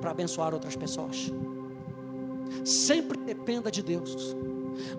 [0.02, 1.32] para abençoar outras pessoas.
[2.64, 4.36] Sempre dependa de Deus.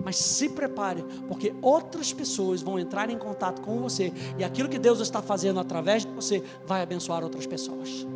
[0.03, 4.79] Mas se prepare, porque outras pessoas vão entrar em contato com você, e aquilo que
[4.79, 8.07] Deus está fazendo através de você vai abençoar outras pessoas.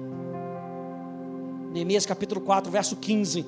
[1.71, 3.45] Neemias capítulo 4, verso 15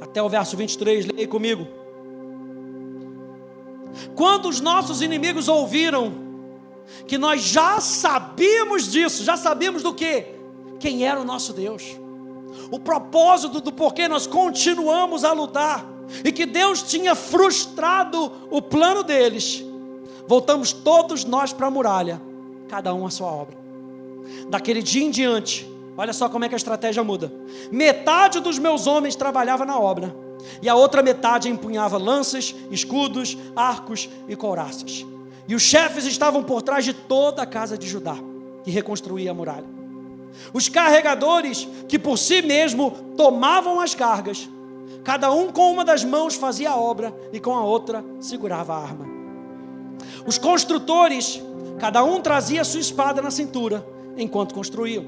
[0.00, 1.66] até o verso 23, leia comigo.
[4.14, 6.12] Quando os nossos inimigos ouviram
[7.06, 10.37] que nós já sabíamos disso, já sabíamos do que?
[10.78, 11.98] Quem era o nosso Deus,
[12.70, 15.84] o propósito do porquê nós continuamos a lutar
[16.24, 19.64] e que Deus tinha frustrado o plano deles,
[20.26, 22.20] voltamos todos nós para a muralha,
[22.68, 23.56] cada um a sua obra.
[24.48, 27.32] Daquele dia em diante, olha só como é que a estratégia muda.
[27.70, 30.14] Metade dos meus homens trabalhava na obra,
[30.62, 35.04] e a outra metade empunhava lanças, escudos, arcos e couraças.
[35.46, 38.16] E os chefes estavam por trás de toda a casa de Judá,
[38.64, 39.77] que reconstruía a muralha.
[40.52, 44.48] Os carregadores, que por si mesmo tomavam as cargas,
[45.08, 48.82] Cada um com uma das mãos fazia a obra e com a outra segurava a
[48.82, 49.06] arma.
[50.26, 51.42] Os construtores,
[51.78, 53.86] cada um trazia sua espada na cintura
[54.18, 55.06] enquanto construíam.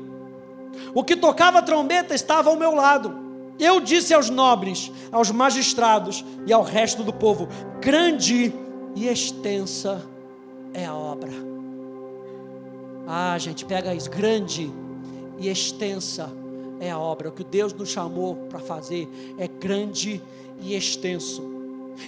[0.95, 3.15] O que tocava trombeta estava ao meu lado.
[3.59, 7.47] Eu disse aos nobres, aos magistrados e ao resto do povo:
[7.79, 8.55] grande
[8.97, 10.03] e extensa
[10.73, 11.33] é a obra.
[13.07, 14.73] Ah, gente, pega isso, grande
[15.41, 16.31] e extensa
[16.79, 17.31] é a obra.
[17.31, 20.23] O que Deus nos chamou para fazer é grande
[20.61, 21.43] e extenso.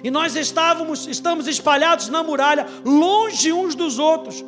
[0.05, 4.45] E nós estávamos, estamos espalhados na muralha, longe uns dos outros.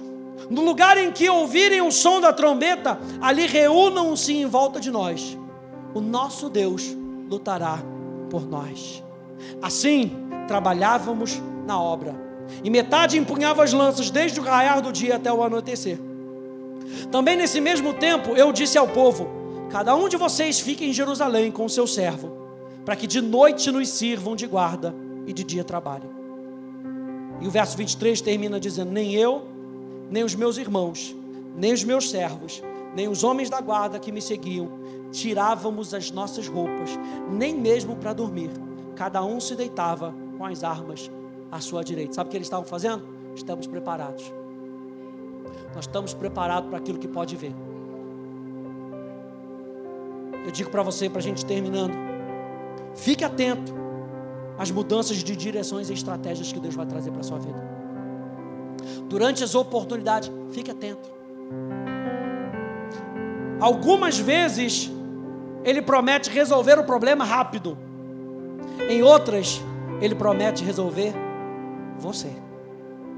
[0.51, 5.37] No lugar em que ouvirem o som da trombeta, ali reúnam-se em volta de nós.
[5.95, 6.95] O nosso Deus
[7.29, 7.79] lutará
[8.31, 9.03] por nós.
[9.63, 10.13] Assim,
[10.47, 12.15] trabalhávamos na obra.
[12.63, 15.99] E metade empunhava as lanças desde o raiar do dia até o anoitecer.
[17.11, 19.29] Também nesse mesmo tempo, eu disse ao povo:
[19.71, 22.31] Cada um de vocês fique em Jerusalém com o seu servo,
[22.85, 24.95] para que de noite nos sirvam de guarda
[25.27, 26.11] e de dia trabalhem.
[27.41, 29.47] E o verso 23 termina dizendo: Nem eu,
[30.11, 31.15] nem os meus irmãos,
[31.57, 32.63] nem os meus servos,
[32.95, 34.71] nem os homens da guarda que me seguiam,
[35.11, 36.91] tirávamos as nossas roupas,
[37.31, 38.51] nem mesmo para dormir.
[38.95, 41.11] Cada um se deitava com as armas
[41.51, 42.15] à sua direita.
[42.15, 43.03] Sabe o que eles estavam fazendo?
[43.35, 44.33] Estamos preparados.
[45.75, 47.53] Nós estamos preparados para aquilo que pode ver.
[50.45, 51.95] Eu digo para você, para a gente terminando,
[52.95, 53.75] fique atento
[54.59, 57.61] às mudanças de direções e estratégias que Deus vai trazer para a sua vida.
[59.09, 61.11] Durante as oportunidades, fique atento.
[63.59, 64.91] Algumas vezes,
[65.65, 67.79] Ele promete resolver o problema rápido,
[68.89, 69.63] em outras,
[70.01, 71.15] Ele promete resolver
[71.99, 72.31] você.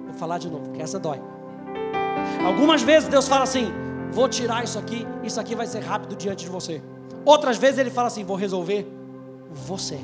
[0.04, 1.20] Vou falar de novo, porque essa dói.
[2.44, 3.72] Algumas vezes Deus fala assim:
[4.10, 6.82] vou tirar isso aqui, isso aqui vai ser rápido diante de você.
[7.24, 8.86] Outras vezes ele fala assim: vou resolver
[9.50, 9.98] você.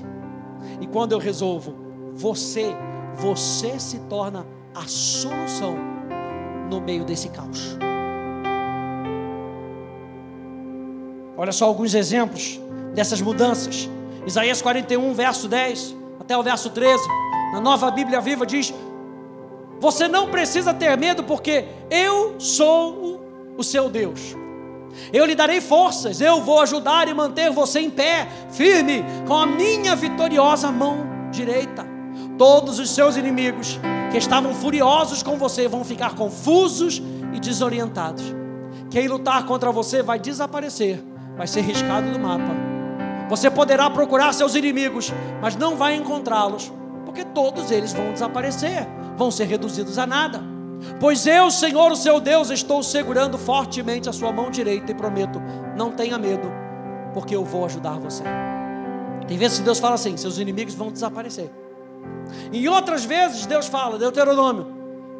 [0.80, 1.74] E quando eu resolvo
[2.14, 2.74] você,
[3.14, 5.76] você se torna a solução
[6.68, 7.76] no meio desse caos.
[11.36, 12.60] Olha só alguns exemplos
[12.94, 13.88] dessas mudanças.
[14.26, 17.02] Isaías 41, verso 10 até o verso 13.
[17.52, 18.72] Na nova Bíblia viva diz:
[19.82, 23.20] você não precisa ter medo, porque eu sou
[23.58, 24.36] o seu Deus.
[25.12, 29.44] Eu lhe darei forças, eu vou ajudar e manter você em pé, firme, com a
[29.44, 30.98] minha vitoriosa mão
[31.32, 31.84] direita.
[32.38, 33.80] Todos os seus inimigos
[34.12, 37.02] que estavam furiosos com você vão ficar confusos
[37.34, 38.22] e desorientados.
[38.88, 41.02] Quem lutar contra você vai desaparecer,
[41.36, 42.54] vai ser riscado do mapa.
[43.28, 46.72] Você poderá procurar seus inimigos, mas não vai encontrá-los,
[47.04, 48.86] porque todos eles vão desaparecer,
[49.16, 50.42] vão ser reduzidos a nada.
[50.98, 55.40] Pois eu, Senhor, o seu Deus, estou segurando fortemente a sua mão direita e prometo:
[55.76, 56.50] não tenha medo,
[57.14, 58.24] porque eu vou ajudar você.
[59.28, 61.50] Tem vezes que Deus fala assim: seus inimigos vão desaparecer.
[62.52, 64.66] Em outras vezes, Deus fala, Deuteronômio,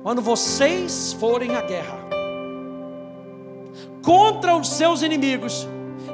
[0.03, 1.99] quando vocês forem à guerra
[4.03, 5.67] contra os seus inimigos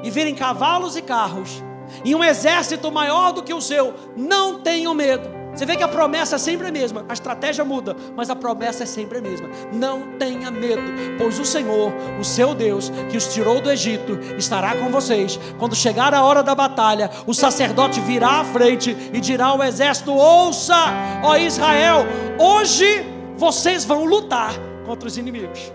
[0.02, 1.62] e virem cavalos e carros
[2.04, 5.28] e um exército maior do que o seu, não tenham medo.
[5.58, 8.84] Você vê que a promessa é sempre a mesma, a estratégia muda, mas a promessa
[8.84, 9.48] é sempre a mesma.
[9.72, 10.80] Não tenha medo,
[11.18, 15.36] pois o Senhor, o seu Deus, que os tirou do Egito, estará com vocês.
[15.58, 20.12] Quando chegar a hora da batalha, o sacerdote virá à frente e dirá ao exército:
[20.12, 20.76] Ouça,
[21.24, 22.06] ó Israel,
[22.38, 23.04] hoje
[23.34, 24.52] vocês vão lutar
[24.86, 25.72] contra os inimigos.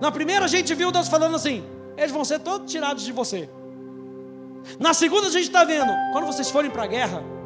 [0.00, 1.64] Na primeira a gente viu Deus falando assim:
[1.96, 3.50] eles vão ser todos tirados de você.
[4.78, 7.37] Na segunda a gente está vendo, quando vocês forem para a guerra,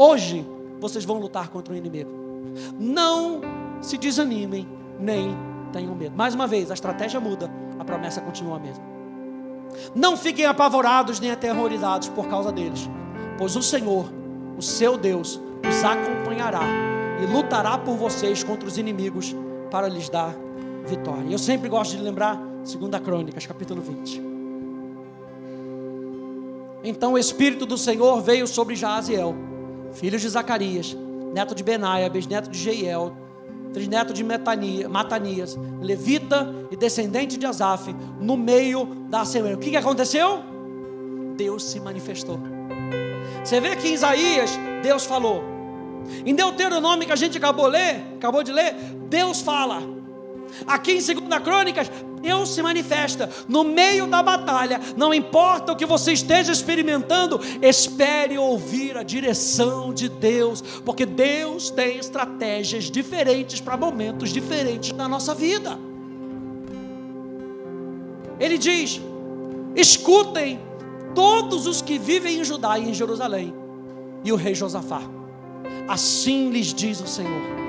[0.00, 0.46] hoje
[0.80, 2.10] vocês vão lutar contra o inimigo.
[2.78, 3.40] Não
[3.82, 4.66] se desanimem,
[4.98, 5.36] nem
[5.72, 6.16] tenham medo.
[6.16, 8.82] Mais uma vez, a estratégia muda, a promessa continua a mesma.
[9.94, 12.88] Não fiquem apavorados nem aterrorizados por causa deles,
[13.38, 14.10] pois o Senhor,
[14.56, 16.62] o seu Deus, os acompanhará
[17.22, 19.36] e lutará por vocês contra os inimigos
[19.70, 20.34] para lhes dar
[20.86, 21.30] vitória.
[21.30, 24.30] Eu sempre gosto de lembrar 2 Crônicas, capítulo 20.
[26.82, 29.36] Então o Espírito do Senhor veio sobre Jaziel,
[29.92, 30.96] filho de Zacarias,
[31.32, 33.16] neto de Benaia, bisneto de Jeiel,
[33.72, 39.56] trisneto de Metania, Matanias, levita e descendente de Asaf, no meio da assembleia.
[39.56, 40.42] O que, aconteceu?
[41.36, 42.38] Deus se manifestou.
[43.42, 44.50] Você vê que em Isaías,
[44.82, 45.42] Deus falou.
[46.24, 48.74] Em Deuteronômio, que a gente acabou, ler, acabou de ler,
[49.08, 49.82] Deus fala.
[50.66, 54.80] Aqui em 2 Crônicas, Deus se manifesta no meio da batalha.
[54.96, 61.70] Não importa o que você esteja experimentando, espere ouvir a direção de Deus, porque Deus
[61.70, 65.78] tem estratégias diferentes para momentos diferentes na nossa vida.
[68.38, 69.00] Ele diz:
[69.74, 70.60] escutem
[71.14, 73.54] todos os que vivem em Judá e em Jerusalém,
[74.24, 75.02] e o rei Josafá.
[75.88, 77.60] Assim lhes diz o Senhor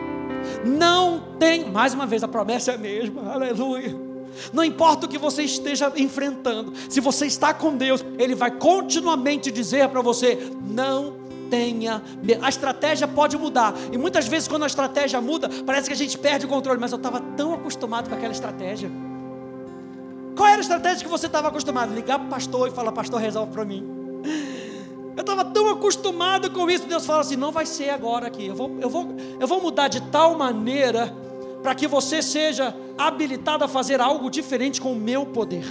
[0.65, 4.10] não tem, mais uma vez, a promessa é a mesma, aleluia.
[4.53, 9.51] Não importa o que você esteja enfrentando, se você está com Deus, Ele vai continuamente
[9.51, 12.43] dizer para você: não tenha medo.
[12.43, 16.17] A estratégia pode mudar, e muitas vezes, quando a estratégia muda, parece que a gente
[16.17, 18.89] perde o controle, mas eu estava tão acostumado com aquela estratégia.
[20.35, 21.93] Qual era a estratégia que você estava acostumado?
[21.93, 23.85] Ligar para o pastor e falar: Pastor, resolve para mim.
[25.15, 26.87] Eu estava tão acostumado com isso.
[26.87, 28.47] Deus fala assim: não vai ser agora aqui.
[28.47, 31.13] Eu vou, eu vou, eu vou mudar de tal maneira
[31.61, 35.65] para que você seja habilitado a fazer algo diferente com o meu poder.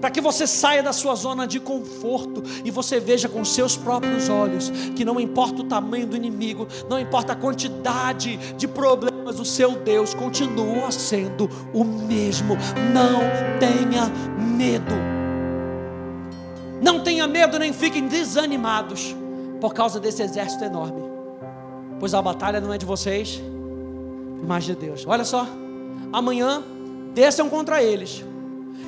[0.00, 4.28] Para que você saia da sua zona de conforto e você veja com seus próprios
[4.28, 9.44] olhos que não importa o tamanho do inimigo, não importa a quantidade de problemas, o
[9.44, 12.56] seu Deus continua sendo o mesmo.
[12.92, 13.20] Não
[13.58, 14.06] tenha
[14.38, 14.94] medo.
[16.82, 19.14] Não tenha medo nem fiquem desanimados
[19.60, 21.02] por causa desse exército enorme,
[21.98, 23.42] pois a batalha não é de vocês,
[24.46, 25.04] mas de Deus.
[25.06, 25.46] Olha só,
[26.12, 26.62] amanhã
[27.14, 28.24] desçam contra eles,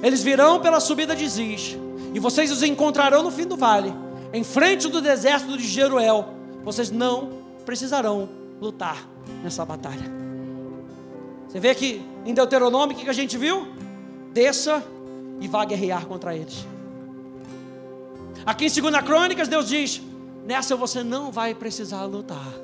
[0.03, 1.77] eles virão pela subida de Ziz,
[2.15, 3.93] e vocês os encontrarão no fim do vale,
[4.33, 6.29] em frente do deserto de Jeruel.
[6.65, 7.31] Vocês não
[7.65, 8.29] precisarão
[8.61, 9.07] lutar
[9.43, 10.11] nessa batalha.
[11.49, 13.67] Você vê que em Deuteronômio o que a gente viu?
[14.33, 14.83] Desça
[15.41, 16.67] e vá guerrear contra eles.
[18.47, 20.01] Aqui em 2 Crônicas, Deus diz:
[20.47, 22.62] nessa você não vai precisar lutar.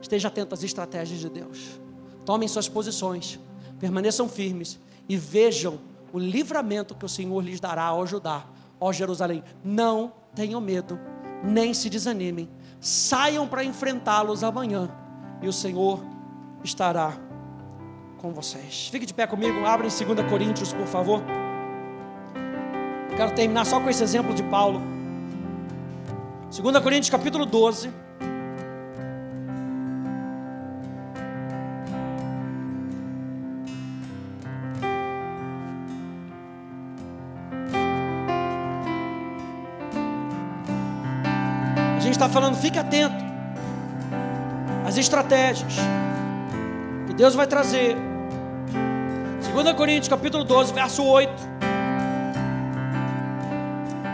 [0.00, 1.80] Esteja atento às estratégias de Deus.
[2.24, 3.38] Tomem suas posições,
[3.78, 4.78] permaneçam firmes
[5.08, 5.78] e vejam
[6.12, 8.44] o livramento que o Senhor lhes dará ao Judá,
[8.78, 9.42] ó Jerusalém.
[9.64, 10.98] Não tenham medo,
[11.42, 12.48] nem se desanimem.
[12.80, 14.90] Saiam para enfrentá-los amanhã
[15.42, 16.02] e o Senhor
[16.64, 17.18] estará
[18.18, 18.88] com vocês.
[18.88, 21.22] Fique de pé comigo, abra em 2 Coríntios, por favor.
[23.16, 24.80] Quero terminar só com esse exemplo de Paulo.
[26.50, 27.90] 2 Coríntios capítulo 12.
[42.20, 43.24] Está falando, fique atento
[44.86, 45.74] às estratégias
[47.06, 47.96] que Deus vai trazer.
[49.54, 51.32] 2 Coríntios capítulo 12, verso 8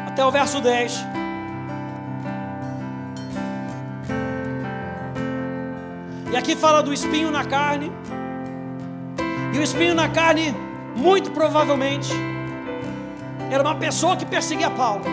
[0.06, 1.04] até o verso 10.
[6.30, 7.90] E aqui fala do espinho na carne.
[9.52, 10.54] E o espinho na carne,
[10.94, 12.12] muito provavelmente,
[13.50, 15.04] era uma pessoa que perseguia Paulo.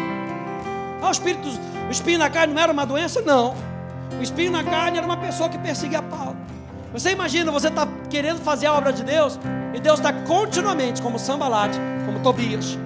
[1.02, 1.50] Ah, o, espírito,
[1.94, 3.22] espinho na carne não era uma doença?
[3.22, 3.56] Não.
[4.20, 6.36] O espinho na carne era uma pessoa que perseguia Paulo.
[6.91, 9.39] Você imagina, você está querendo fazer a obra de Deus,
[9.74, 12.78] e Deus está continuamente, como Sambalate, como Tobias,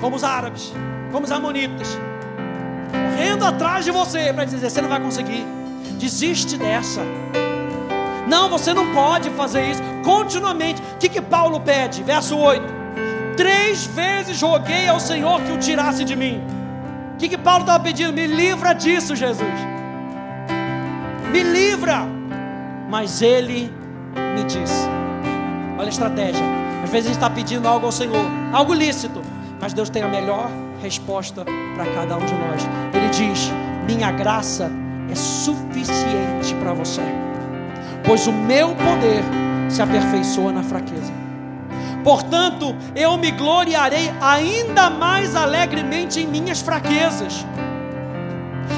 [0.00, 0.72] como os árabes,
[1.10, 1.98] como os amonitas,
[2.92, 5.44] correndo atrás de você para dizer: você não vai conseguir,
[5.98, 7.00] desiste dessa.
[8.28, 10.80] Não, você não pode fazer isso continuamente.
[10.80, 12.02] O que, que Paulo pede?
[12.02, 12.62] Verso 8:
[13.36, 16.57] Três vezes roguei ao Senhor que o tirasse de mim.
[17.18, 18.12] O que, que Paulo estava pedindo?
[18.12, 19.50] Me livra disso, Jesus.
[21.32, 22.06] Me livra.
[22.88, 23.72] Mas ele
[24.36, 24.86] me disse:
[25.76, 26.44] Olha a estratégia.
[26.84, 29.20] Às vezes a gente está pedindo algo ao Senhor, algo lícito,
[29.60, 30.48] mas Deus tem a melhor
[30.80, 32.62] resposta para cada um de nós.
[32.94, 33.50] Ele diz:
[33.84, 34.70] Minha graça
[35.10, 37.02] é suficiente para você,
[38.04, 39.24] pois o meu poder
[39.68, 41.17] se aperfeiçoa na fraqueza.
[42.04, 47.44] Portanto, eu me gloriarei ainda mais alegremente em minhas fraquezas.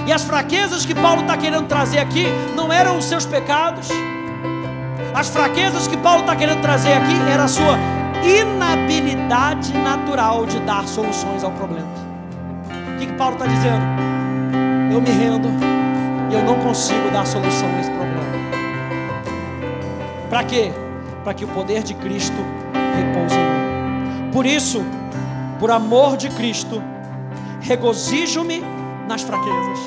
[0.06, 3.88] E as fraquezas que Paulo está querendo trazer aqui não eram os seus pecados.
[5.14, 7.76] As fraquezas que Paulo está querendo trazer aqui era a sua
[8.24, 11.88] inabilidade natural de dar soluções ao problema.
[12.94, 13.84] O que, que Paulo está dizendo?
[14.92, 15.48] Eu me rendo
[16.30, 18.20] e eu não consigo dar solução a esse problema.
[20.28, 20.72] Para quê?
[21.24, 22.59] Para que o poder de Cristo
[22.90, 24.30] repouse em mim.
[24.32, 24.84] Por isso,
[25.58, 26.82] por amor de Cristo,
[27.60, 28.62] regozijo-me
[29.06, 29.78] nas fraquezas.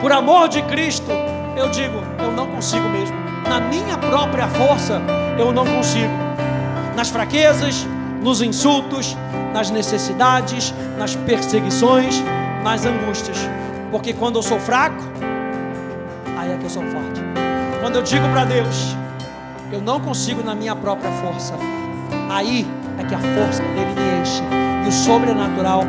[0.00, 1.10] Por amor de Cristo,
[1.56, 3.16] eu digo, eu não consigo mesmo.
[3.48, 5.00] Na minha própria força,
[5.38, 6.12] eu não consigo.
[6.94, 7.86] Nas fraquezas,
[8.22, 9.16] nos insultos,
[9.52, 12.22] nas necessidades, nas perseguições,
[12.62, 13.38] nas angústias.
[13.90, 15.02] Porque quando eu sou fraco,
[16.36, 17.20] aí é que eu sou forte.
[17.80, 18.96] Quando eu digo para Deus,
[19.72, 21.54] eu não consigo na minha própria força,
[22.28, 22.66] Aí
[22.98, 24.42] é que a força dele me enche.
[24.84, 25.82] E o sobrenatural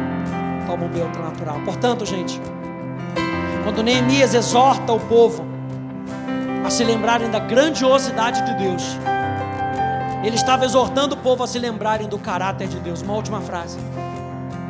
[0.66, 1.60] toma o meu natural.
[1.66, 2.42] Portanto, gente,
[3.64, 5.46] quando Neemias exorta o povo
[6.66, 8.98] a se lembrarem da grandiosidade de Deus,
[10.24, 13.02] ele estava exortando o povo a se lembrarem do caráter de Deus.
[13.02, 13.78] Uma última frase.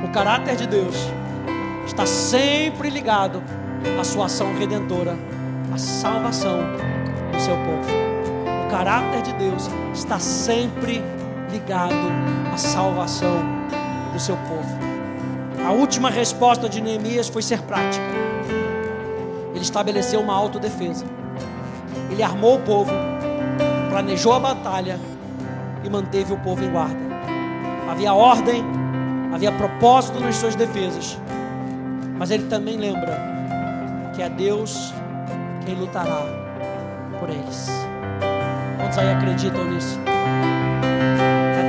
[0.03, 0.95] O caráter de Deus
[1.85, 3.41] está sempre ligado
[3.99, 5.17] à sua ação redentora,
[5.73, 6.59] à salvação
[7.31, 7.89] do seu povo.
[8.65, 11.03] O caráter de Deus está sempre
[11.57, 11.95] ligado
[12.53, 13.39] à salvação
[14.13, 14.77] do seu povo.
[15.65, 18.05] A última resposta de Neemias foi ser prática.
[19.53, 21.05] Ele estabeleceu uma autodefesa.
[22.11, 22.91] Ele armou o povo,
[23.89, 24.99] planejou a batalha
[25.83, 27.07] e manteve o povo em guarda.
[27.89, 28.63] Havia ordem,
[29.33, 31.17] havia propósito nas suas defesas.
[32.17, 33.17] Mas ele também lembra
[34.15, 34.93] que é Deus
[35.65, 36.21] quem lutará
[37.19, 37.67] por eles.
[38.77, 39.99] Quantos aí acreditam nisso?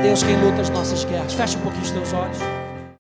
[0.02, 1.34] Deus quem luta as nossas guerras.
[1.34, 2.57] Fecha um pouquinho os teus olhos.